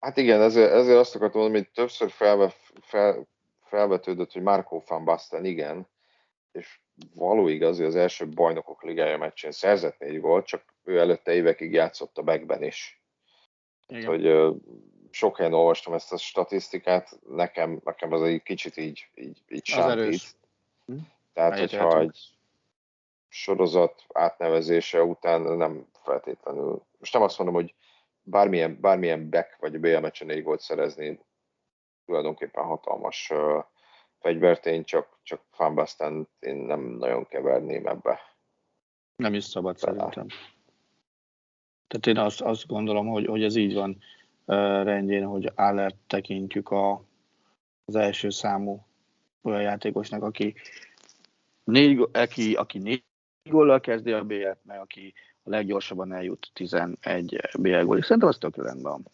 [0.00, 3.28] Hát igen, ezért, ezért azt akartam mondani, hogy többször felve, fel,
[3.72, 5.86] felvetődött, hogy Marco van Basten, igen,
[6.52, 6.80] és
[7.14, 11.72] való igaz, hogy az első bajnokok ligája meccsén szerzett négy gólt, csak ő előtte évekig
[11.72, 13.02] játszott a backben is.
[13.86, 14.06] Igen.
[14.06, 14.54] Hogy
[15.10, 20.22] sok helyen olvastam ezt a statisztikát, nekem, nekem az egy kicsit így, így, így sántít.
[20.86, 20.96] Hm?
[21.32, 22.18] Tehát, hogyha egy
[23.28, 27.74] sorozat átnevezése után nem feltétlenül, most nem azt mondom, hogy
[28.22, 31.20] bármilyen, bármilyen back vagy BL meccsen négy gólt szerezni
[32.04, 33.64] tulajdonképpen hatalmas uh,
[34.18, 38.20] fegyvert, én csak, csak Fanbastent én nem nagyon keverném ebbe.
[39.16, 39.98] Nem is szabad Talán.
[39.98, 40.26] szerintem.
[41.86, 46.70] Tehát én azt, azt gondolom, hogy, hogy ez így van uh, rendjén, hogy Allert tekintjük
[46.70, 47.04] a,
[47.84, 48.86] az első számú
[49.42, 50.54] olyan játékosnak, aki
[51.64, 53.04] négy, aki, aki négy
[53.50, 58.02] góllal kezdi a BL-t, meg aki a leggyorsabban eljut 11 BL gólig.
[58.02, 59.06] Szerintem az tök rendben van.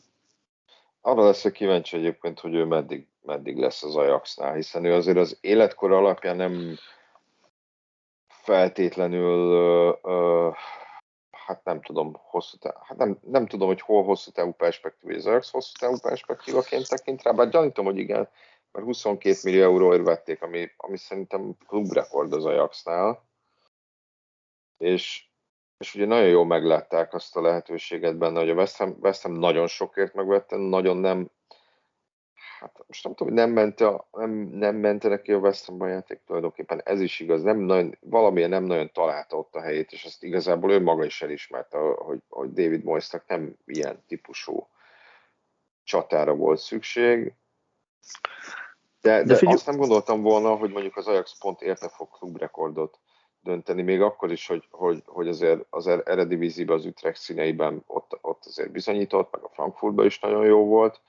[1.00, 5.38] Arra leszek kíváncsi egyébként, hogy ő meddig, meddig lesz az Ajaxnál, hiszen ő azért az
[5.40, 6.76] életkor alapján nem
[8.28, 9.48] feltétlenül
[10.02, 10.54] uh,
[11.48, 15.26] hát nem tudom, hosszú távú, hát nem, nem tudom, hogy hol hosszú távú perspektíva, az
[15.26, 18.28] Ajax hosszú távú perspektívaként tekint rá, bár gyanítom, hogy igen,
[18.72, 23.26] mert 22 millió euróért vették, ami, ami szerintem klubrekord az Ajaxnál,
[24.76, 25.27] és,
[25.78, 29.32] és ugye nagyon jól meglátták azt a lehetőséget benne, hogy a West Ham, West Ham
[29.32, 31.30] nagyon sokért megvette, nagyon nem,
[32.58, 36.20] hát most nem tudom, hogy nem mente, nem, nem mente neki a West Ham játék
[36.26, 40.22] tulajdonképpen, ez is igaz, nem nagyon, valamilyen nem nagyon találta ott a helyét, és ezt
[40.22, 44.68] igazából ő maga is elismerte, hogy, hogy David Moyesnak nem ilyen típusú
[45.84, 47.34] csatára volt szükség.
[49.00, 49.54] De, de, de figyel...
[49.54, 52.98] azt nem gondoltam volna, hogy mondjuk az Ajax pont érte fog klubrekordot
[53.48, 58.18] dönteni, még akkor is, hogy, hogy, hogy azért az er-, Eredivíziben az Utrecht színeiben ott,
[58.20, 61.00] ott azért bizonyított, meg a Frankfurtban is nagyon jó volt,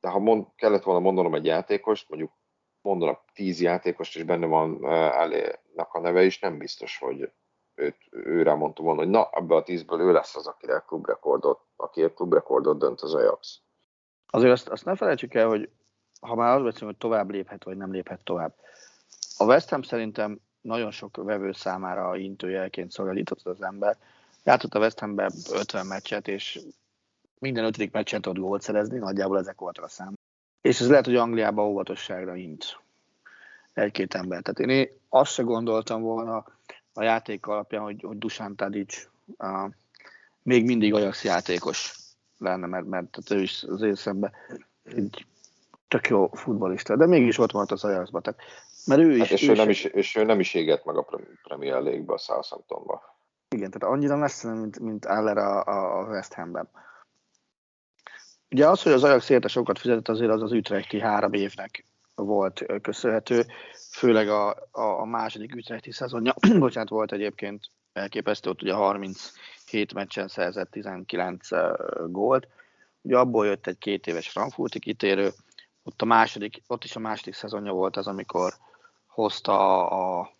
[0.00, 2.32] de ha mond, kellett volna mondanom egy játékost, mondjuk
[2.80, 7.32] mondanak tíz játékost, és benne van eh, elének a neve is, nem biztos, hogy
[7.74, 12.02] őt, őre mondtam volna, hogy na, ebbe a tízből ő lesz az, akire klubrekordot, aki
[12.02, 13.60] a klubrekordot dönt az Ajax.
[14.26, 15.70] Azért azt, azt ne felejtsük el, hogy
[16.20, 18.54] ha már az beszélünk, hogy tovább léphet, vagy nem léphet tovább.
[19.36, 23.96] A West Ham szerintem nagyon sok vevő számára intőjelként szolgálított az ember.
[24.44, 26.60] Játszott a West Hambe 50 meccset, és
[27.38, 30.14] minden ötödik meccsen tudott gólt szerezni, nagyjából ezek voltak a szám.
[30.60, 32.80] És ez lehet, hogy Angliában óvatosságra int
[33.72, 34.42] egy-két ember.
[34.42, 36.44] Tehát én azt se gondoltam volna
[36.92, 39.08] a játék alapján, hogy, hogy Dusan Tadic
[39.38, 39.70] uh,
[40.42, 41.96] még mindig Ajax játékos
[42.38, 44.30] lenne, mert, mert tehát ő is az én
[44.84, 45.26] egy
[45.88, 48.20] tök jó futbolista, de mégis ott volt az Ajaxba.
[48.20, 48.40] Tehát,
[48.86, 50.96] mert ő is, hát és, ő, ő nem is, és ő nem is égett meg
[50.96, 51.06] a
[51.42, 53.02] Premier League-be, a Southamptonba.
[53.48, 56.68] Igen, tehát annyira messze, mint, mint Aller a, a West Hamben.
[58.50, 62.64] Ugye az, hogy az Ajax érte sokat fizetett, azért az az Ütrechti három évnek volt
[62.82, 63.46] köszönhető,
[63.90, 67.60] főleg a, a, a második Ütrechti szezonja, bocsánat, volt egyébként
[67.92, 71.48] elképesztő, ott ugye 37 meccsen szerzett 19
[72.06, 72.48] gólt,
[73.02, 75.30] ugye abból jött egy két éves Frankfurti kitérő,
[75.82, 78.52] ott, a második, ott is a második szezonja volt az, amikor
[79.12, 80.30] hozta a,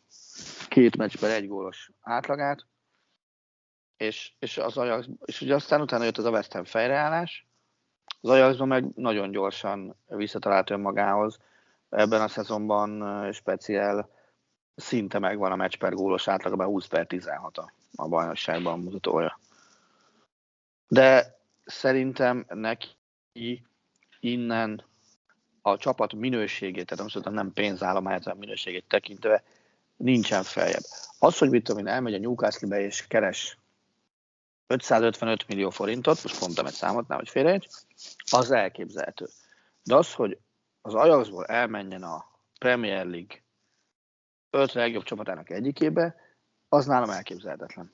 [0.68, 2.66] két meccsben egy gólos átlagát,
[3.96, 7.46] és, és, az Ajax, és ugye aztán utána jött az a West Ham fejreállás,
[8.20, 11.38] az Ajaxban meg nagyon gyorsan visszatalált önmagához.
[11.88, 14.10] Ebben a szezonban speciál
[14.74, 19.38] szinte megvan a meccs per gólos átlagban 20 per 16 a, a bajnokságban mutatója.
[20.88, 22.88] De szerintem neki
[24.20, 24.84] innen
[25.62, 29.42] a csapat minőségét, tehát most nem pénzállományát, hanem minőségét tekintve
[29.96, 30.82] nincsen feljebb.
[31.18, 33.58] Az, hogy mit tudom én, elmegy a Newcastle-be és keres
[34.66, 37.66] 555 millió forintot, most mondtam egy számot, nem, hogy félreérts,
[38.30, 39.26] az elképzelhető.
[39.82, 40.38] De az, hogy
[40.80, 42.24] az Ajaxból elmenjen a
[42.58, 43.42] Premier League
[44.50, 46.16] öt legjobb csapatának egyikébe,
[46.68, 47.92] az nálam elképzelhetetlen.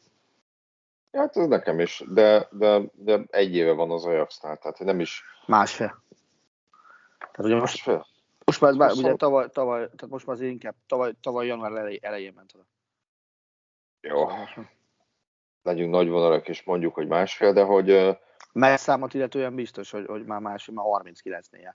[1.12, 5.23] Hát ez nekem is, de, de, de egy éve van az Ajaxnál, tehát nem is...
[5.47, 6.03] Másfél.
[7.39, 7.86] Tehát ugye most,
[8.45, 11.99] most már, bár, ugye tavaly, tavaly, tehát most már azért inkább tavaly, tavaly január elej,
[12.03, 12.66] elején ment oda.
[14.01, 14.26] Jó.
[15.62, 18.18] Legyünk nagy vonalak, és mondjuk, hogy másfél, de hogy
[18.53, 21.74] Mely számot illetően biztos, hogy, hogy már más, már 39-nél.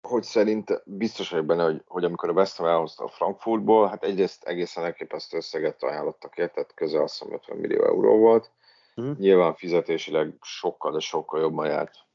[0.00, 4.04] Hogy szerint biztos vagyok benne, hogy, hogy amikor a West Ham elhozta a Frankfurtból, hát
[4.04, 8.50] egyrészt egészen elképesztő összeget ajánlottak érte, tehát közel azt hiszem 50 millió euró volt.
[8.96, 9.16] Uh-huh.
[9.16, 12.06] Nyilván fizetésileg sokkal, de sokkal jobban járt,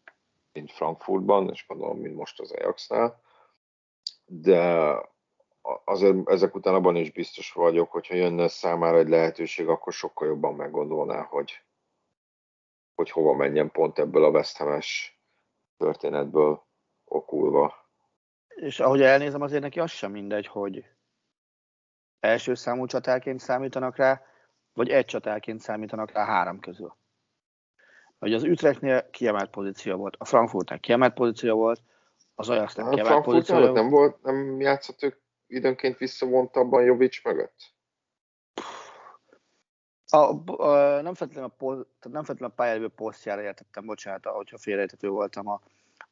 [0.53, 3.21] mint Frankfurtban, és gondolom, mint most az Ajaxnál.
[4.25, 4.95] De
[5.83, 10.55] azért ezek után abban is biztos vagyok, hogyha jönne számára egy lehetőség, akkor sokkal jobban
[10.55, 11.63] meggondolná, hogy,
[12.95, 15.19] hogy hova menjen pont ebből a vesztemes
[15.77, 16.63] történetből
[17.05, 17.75] okulva.
[18.47, 20.85] És ahogy elnézem, azért neki az sem mindegy, hogy
[22.19, 24.21] első számú csatárként számítanak rá,
[24.73, 26.95] vagy egy csatárként számítanak rá három közül.
[28.23, 31.81] Hogy az Utrechtnél kiemelt pozíció volt, a Frankfurtnál kiemelt pozíció volt,
[32.35, 33.73] az Ajaxnál kiemelt pozíció volt.
[33.73, 35.15] Nem, volt, nem játszott ők
[35.47, 37.55] időnként visszavontabban Jovic mögött?
[40.07, 44.57] A, a, nem feltétlenül a, poz, tehát nem feltétlenül a pályájövő posztjára értettem, bocsánat, hogyha
[44.57, 45.61] félrejtető voltam a,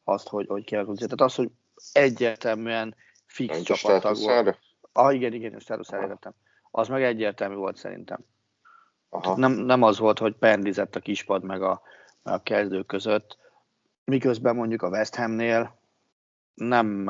[0.04, 0.98] azt, hogy, hogy kialakult.
[0.98, 1.50] Tehát az, hogy
[1.92, 2.96] egyértelműen
[3.26, 4.60] fix nem csapatag volt.
[4.92, 6.34] Ah, igen, igen, státuszára értettem.
[6.72, 8.20] Az meg egyértelmű volt szerintem.
[9.10, 9.38] Aha.
[9.38, 11.82] Nem, nem az volt, hogy pendizett a kispad meg a,
[12.24, 13.38] a kezdő között,
[14.04, 15.80] miközben mondjuk a West Hamnél
[16.54, 17.10] nem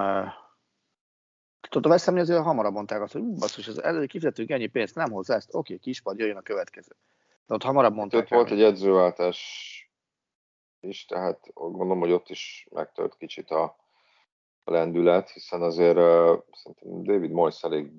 [1.70, 4.96] Tudod, a West Hamnél azért hamarabb mondták azt, hogy basszus, az előtt kifizetünk ennyi pénzt,
[4.96, 6.96] nem hoz ezt, oké, kispad, jöjjön a következő.
[7.46, 8.22] De ott hamarabb mondták.
[8.22, 9.70] Ott volt egy edzőváltás
[10.80, 13.76] is, tehát gondolom, hogy ott is megtört kicsit a
[14.64, 17.92] lendület, hiszen azért uh, szerintem David Moyes elég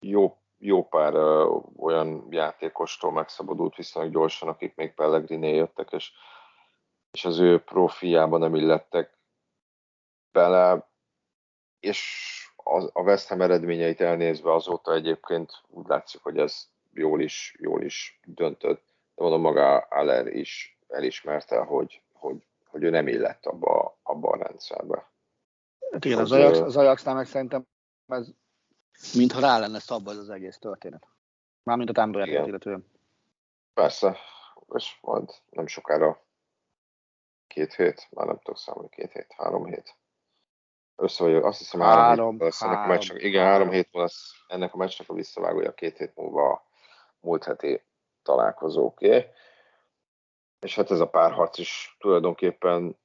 [0.00, 6.12] jó, jó pár uh, olyan játékostól megszabadult viszonylag gyorsan, akik még Pellegrini jöttek, és,
[7.10, 9.18] és az ő profiába nem illettek
[10.32, 10.88] bele,
[11.80, 12.00] és
[12.56, 17.82] a, a West Ham eredményeit elnézve azóta egyébként úgy látszik, hogy ez jól is, jól
[17.82, 18.84] is döntött,
[19.14, 24.36] de mondom maga Aller is elismerte, hogy, hogy, hogy ő nem illett abba, abba a
[24.36, 25.10] rendszerbe.
[25.92, 27.66] Hát igen, az, Ajax, az Ajaxnál meg szerintem
[28.06, 28.28] ez
[29.14, 31.06] mintha rá lenne szabva ez az egész történet.
[31.62, 32.86] Mármint a támadójátékot illetően.
[33.74, 34.18] Persze,
[34.74, 36.22] és majd nem sokára
[37.46, 39.96] két hét, már nem tudok számolni, két hét, három hét.
[40.96, 43.72] Össze vagyok, azt hiszem három, három hét lesz három, ennek a meccsnek, igen, három, három
[43.72, 46.66] hét lesz ennek a meccsnek a visszavágója két hét múlva a
[47.20, 47.82] múlt heti
[48.22, 49.26] találkozóké.
[50.60, 52.98] És hát ez a párharc is tulajdonképpen,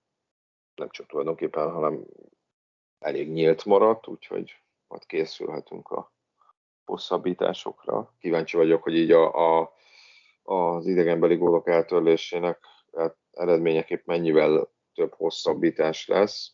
[0.76, 2.04] nem csak tulajdonképpen, hanem
[3.00, 4.63] elég nyílt maradt, úgyhogy
[4.94, 6.12] majd készülhetünk a
[6.86, 8.14] hosszabbításokra.
[8.20, 9.74] Kíváncsi vagyok, hogy így a, a,
[10.44, 12.60] az idegenbeli gólok eltörlésének
[13.32, 16.52] eredményeképp mennyivel több hosszabbítás lesz,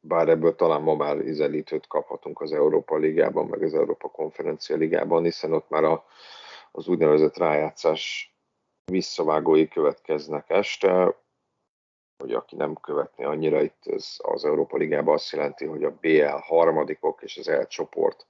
[0.00, 5.22] bár ebből talán ma már izelítőt kaphatunk az Európa Ligában, meg az Európa Konferencia Ligában,
[5.22, 6.04] hiszen ott már a,
[6.72, 8.34] az úgynevezett rájátszás
[8.84, 11.16] visszavágói következnek este,
[12.18, 16.24] hogy aki nem követni annyira itt ez az Európa Ligában azt jelenti, hogy a BL
[16.24, 18.26] harmadikok és az L csoport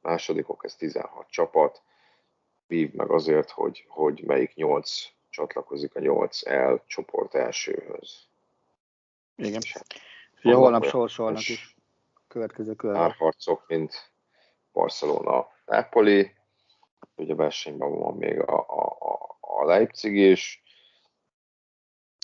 [0.00, 1.82] másodikok, ez 16 csapat,
[2.66, 8.26] vív meg azért, hogy, hogy melyik 8 csatlakozik a 8 L csoport elsőhöz.
[9.36, 9.60] Igen.
[9.72, 9.86] Hát,
[10.42, 11.76] Ugye holnap sorsolnak is
[12.28, 12.96] következő kör.
[12.96, 14.10] Árharcok, mint
[14.72, 16.30] Barcelona, Napoli,
[17.16, 20.61] ugye versenyben van még a, a, a Leipzig is,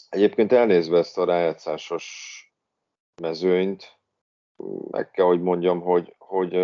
[0.08, 2.06] Egyébként elnézve ezt a rájátszásos
[3.22, 3.98] mezőnyt,
[4.90, 6.58] meg kell, hogy mondjam, hogy, hogy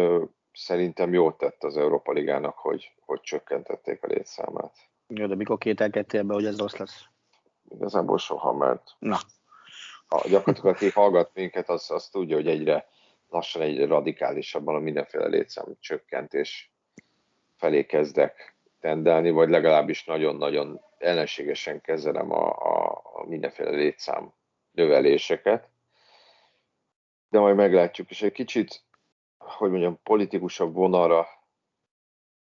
[0.53, 4.76] szerintem jót tett az Európa Ligának, hogy, hogy csökkentették a létszámát.
[5.07, 7.05] Jó, de mikor kételkedtél be, hogy ez rossz lesz?
[7.70, 9.18] Igazából soha, mert Na.
[10.07, 12.88] Ha gyakorlatilag aki hallgat minket, az, az tudja, hogy egyre
[13.28, 16.72] lassan, egyre radikálisabban a mindenféle létszám csökkentés
[17.57, 24.32] felé kezdek tendelni, vagy legalábbis nagyon-nagyon ellenségesen kezelem a, a, a mindenféle létszám
[24.70, 25.68] növeléseket.
[27.28, 28.82] De majd meglátjuk, és egy kicsit,
[29.38, 31.26] hogy mondjam, politikusabb vonalra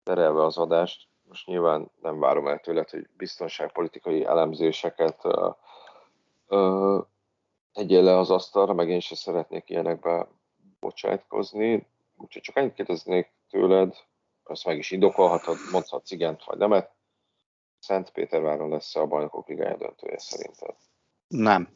[0.03, 5.25] terelve az adást, most nyilván nem várom el tőled, hogy biztonságpolitikai elemzéseket
[6.49, 7.05] uh,
[7.73, 10.29] tegyél le az asztalra, meg én sem szeretnék ilyenekbe
[10.81, 13.97] bocsátkozni, úgyhogy csak annyit kérdeznék tőled,
[14.45, 16.91] azt meg is indokolhatod, mondhatsz igent vagy nemet,
[17.79, 20.75] Szentpéterváron lesz a bajnokok ligája döntője szerinted?
[21.29, 21.69] Nem.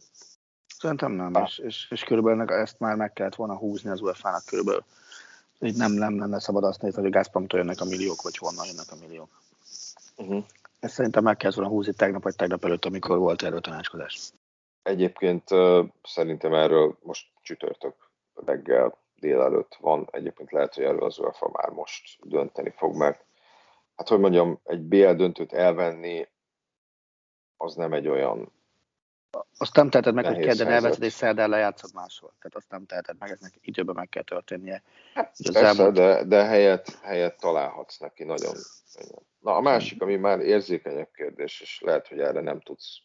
[0.79, 4.85] Szerintem nem, és, és, és körülbelül ezt már meg kellett volna húzni az UEFA-nak körülbelül.
[5.61, 8.87] Így nem, nem lenne szabad azt nézni, hogy Gazpromtól jönnek a milliók, vagy honnan jönnek
[8.91, 9.29] a milliók.
[10.17, 10.45] Uh-huh.
[10.81, 14.33] Ezt szerintem meg kellett volna húzni tegnap vagy tegnap előtt, amikor volt erről tanácskozás.
[14.83, 15.49] Egyébként
[16.03, 17.95] szerintem erről most csütörtök
[18.35, 20.09] reggel délelőtt van.
[20.11, 23.25] Egyébként lehet, hogy erről az UEFA már most dönteni fog, mert
[24.03, 26.29] hát hogy mondjam, egy BL döntőt elvenni,
[27.57, 28.53] az nem egy olyan
[29.59, 32.29] azt nem teheted meg, hogy kedden elveszed és szerdán lejátszod máshol.
[32.29, 34.83] Tehát azt nem teheted meg, eznek időben meg kell történnie.
[35.15, 35.95] Hát, persze, elmúlt...
[35.95, 38.55] de, de helyet, helyet találhatsz neki nagyon
[39.41, 42.99] Na a másik, ami már érzékenyebb kérdés, és lehet, hogy erre nem tudsz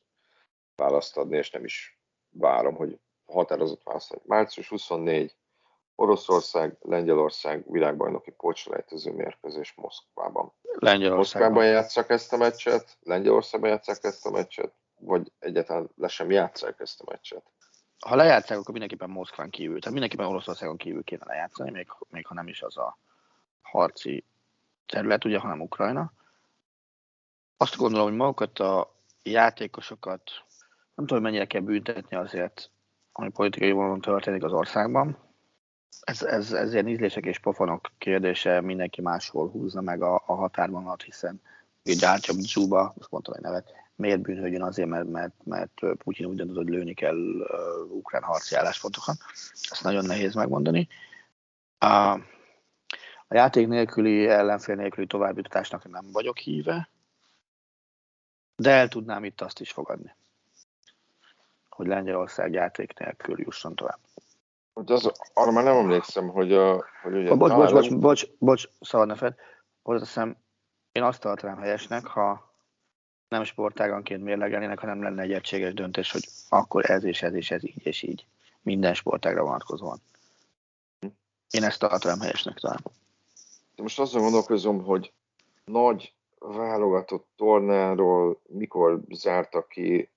[0.75, 4.21] választ adni, és nem is várom, hogy határozott választ.
[4.25, 5.35] Március 24,
[5.99, 10.53] Oroszország, Lengyelország világbajnoki pótselejtező mérkőzés Moszkvában.
[10.61, 11.17] Lengyelországban.
[11.17, 16.79] Moszkvában játszak ezt a meccset, Lengyelországban játszak ezt a meccset, vagy egyáltalán le sem játszák
[16.79, 17.43] ezt a meccset?
[17.99, 22.33] Ha lejátszák, akkor mindenképpen Moszkván kívül, tehát mindenképpen Oroszországon kívül kéne lejátszani, még, még ha
[22.33, 22.97] nem is az a
[23.61, 24.25] harci
[24.85, 26.11] terület, ugye, hanem Ukrajna.
[27.57, 30.21] Azt gondolom, hogy magukat a játékosokat
[30.95, 32.71] nem tudom, mennyire kell büntetni azért,
[33.11, 35.26] ami politikai vonalon történik az országban,
[36.01, 41.01] ez, ez, ez ilyen ízlések és pofonok kérdése, mindenki máshol húzza meg a, a határvonalat,
[41.01, 41.41] hiszen
[41.83, 46.55] gyártja Zsuba, azt mondtam egy nevet, miért bűnhődjön azért, mert, mert, mert Putyin úgy döntött,
[46.55, 49.17] hogy lőni kell uh, ukrán harci álláspontokat.
[49.69, 50.87] Ezt nagyon nehéz megmondani.
[51.77, 52.11] A,
[53.27, 56.89] a játék nélküli, ellenfél nélküli továbbjutatásnak nem vagyok híve.
[58.55, 60.15] De el tudnám itt azt is fogadni,
[61.69, 63.99] hogy Lengyelország játék nélkül jusson tovább.
[64.77, 67.29] Hogy az, arra már nem emlékszem, hogy, a, hogy ugye...
[67.29, 69.35] A bocs, bocs, bocs, bocs, bocs, szabad ne fed.
[69.83, 70.37] Hiszem,
[70.91, 72.53] én azt tartanám helyesnek, ha
[73.27, 77.63] nem sportáganként mérlegelnének, hanem lenne egy egységes döntés, hogy akkor ez és ez és ez
[77.63, 78.25] így és így.
[78.61, 80.01] Minden sportágra vonatkozóan.
[81.49, 82.83] Én ezt tartanám helyesnek talán.
[83.75, 85.13] Most azon gondolkozom, hogy
[85.65, 90.09] nagy válogatott tornáról mikor zártak ki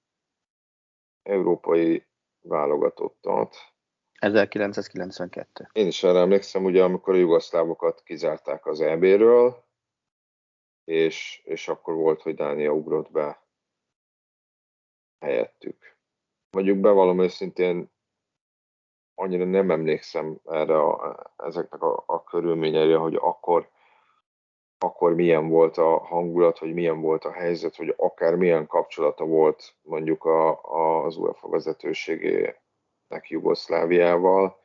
[1.22, 2.04] európai
[2.40, 3.56] válogatottat.
[4.20, 5.68] 1992.
[5.72, 9.64] Én is erre emlékszem, ugye amikor a jugoszlávokat kizárták az EB-ről,
[10.84, 13.42] és, és akkor volt, hogy Dánia ugrott be
[15.18, 15.96] helyettük.
[16.50, 17.90] Mondjuk bevallom őszintén,
[19.14, 23.70] annyira nem emlékszem erre a, ezeknek a, a körülményeire, hogy akkor,
[24.78, 29.74] akkor milyen volt a hangulat, hogy milyen volt a helyzet, hogy akár milyen kapcsolata volt
[29.82, 31.48] mondjuk a, a, az UEFA
[33.10, 34.60] vezetőségének Jugoszláviával.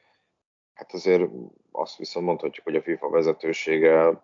[0.74, 1.30] Hát azért
[1.72, 4.24] azt viszont mondhatjuk, hogy a FIFA vezetősége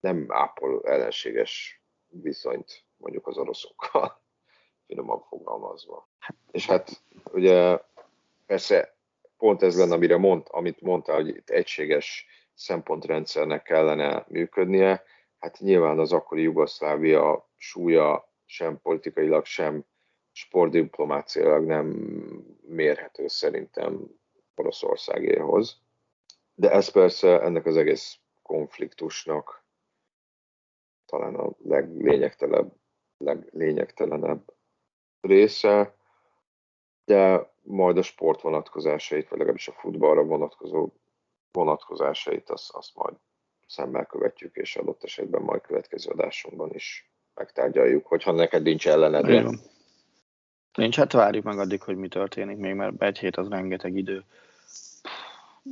[0.00, 4.22] nem ápol ellenséges viszonyt mondjuk az oroszokkal,
[4.86, 6.08] finoman fogalmazva.
[6.50, 7.02] És hát
[7.32, 7.78] ugye
[8.46, 8.96] persze
[9.38, 15.02] pont ez lenne, amire mond, amit mondta, hogy itt egységes szempontrendszernek kellene működnie,
[15.38, 19.84] hát nyilván az akkori Jugoszlávia súlya sem politikailag, sem
[20.34, 21.86] sportdiplomáciailag nem
[22.66, 24.00] mérhető szerintem
[24.54, 25.78] Oroszországéhoz.
[26.54, 29.64] De ez persze ennek az egész konfliktusnak
[31.06, 32.72] talán a leglényegtelenebb,
[33.18, 34.52] leglényegtelenebb
[35.20, 35.94] része,
[37.04, 40.88] de majd a sport vonatkozásait, vagy legalábbis a futballra vonatkozó
[41.52, 43.14] vonatkozásait, azt, azt majd
[43.66, 49.26] szemmel követjük, és adott esetben majd következő adásunkban is megtárgyaljuk, hogyha neked nincs ellened.
[50.74, 54.24] Nincs, hát várjuk meg addig, hogy mi történik még, mert egy hét az rengeteg idő.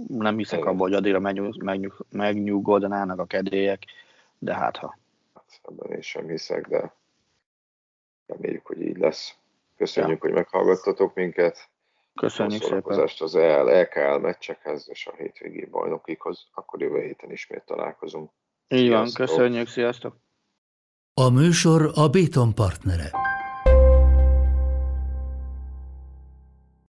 [0.08, 3.84] Nem hiszek abban, hogy addigra megnyug, megnyug, megnyugodnának a kedélyek,
[4.38, 4.98] de hát ha
[5.62, 6.92] ebben én sem hiszek, de
[8.26, 9.34] reméljük, hogy így lesz.
[9.76, 10.28] Köszönjük, ja.
[10.28, 11.68] hogy meghallgattatok minket.
[12.14, 13.08] Köszönjük szépen.
[13.18, 16.46] az EL, EKL meccsekhez és a hétvégi bajnokikhoz.
[16.54, 18.30] Akkor jövő héten ismét találkozunk.
[18.68, 20.16] Így van, köszönjük, sziasztok!
[21.14, 23.31] A műsor a Béton partnere.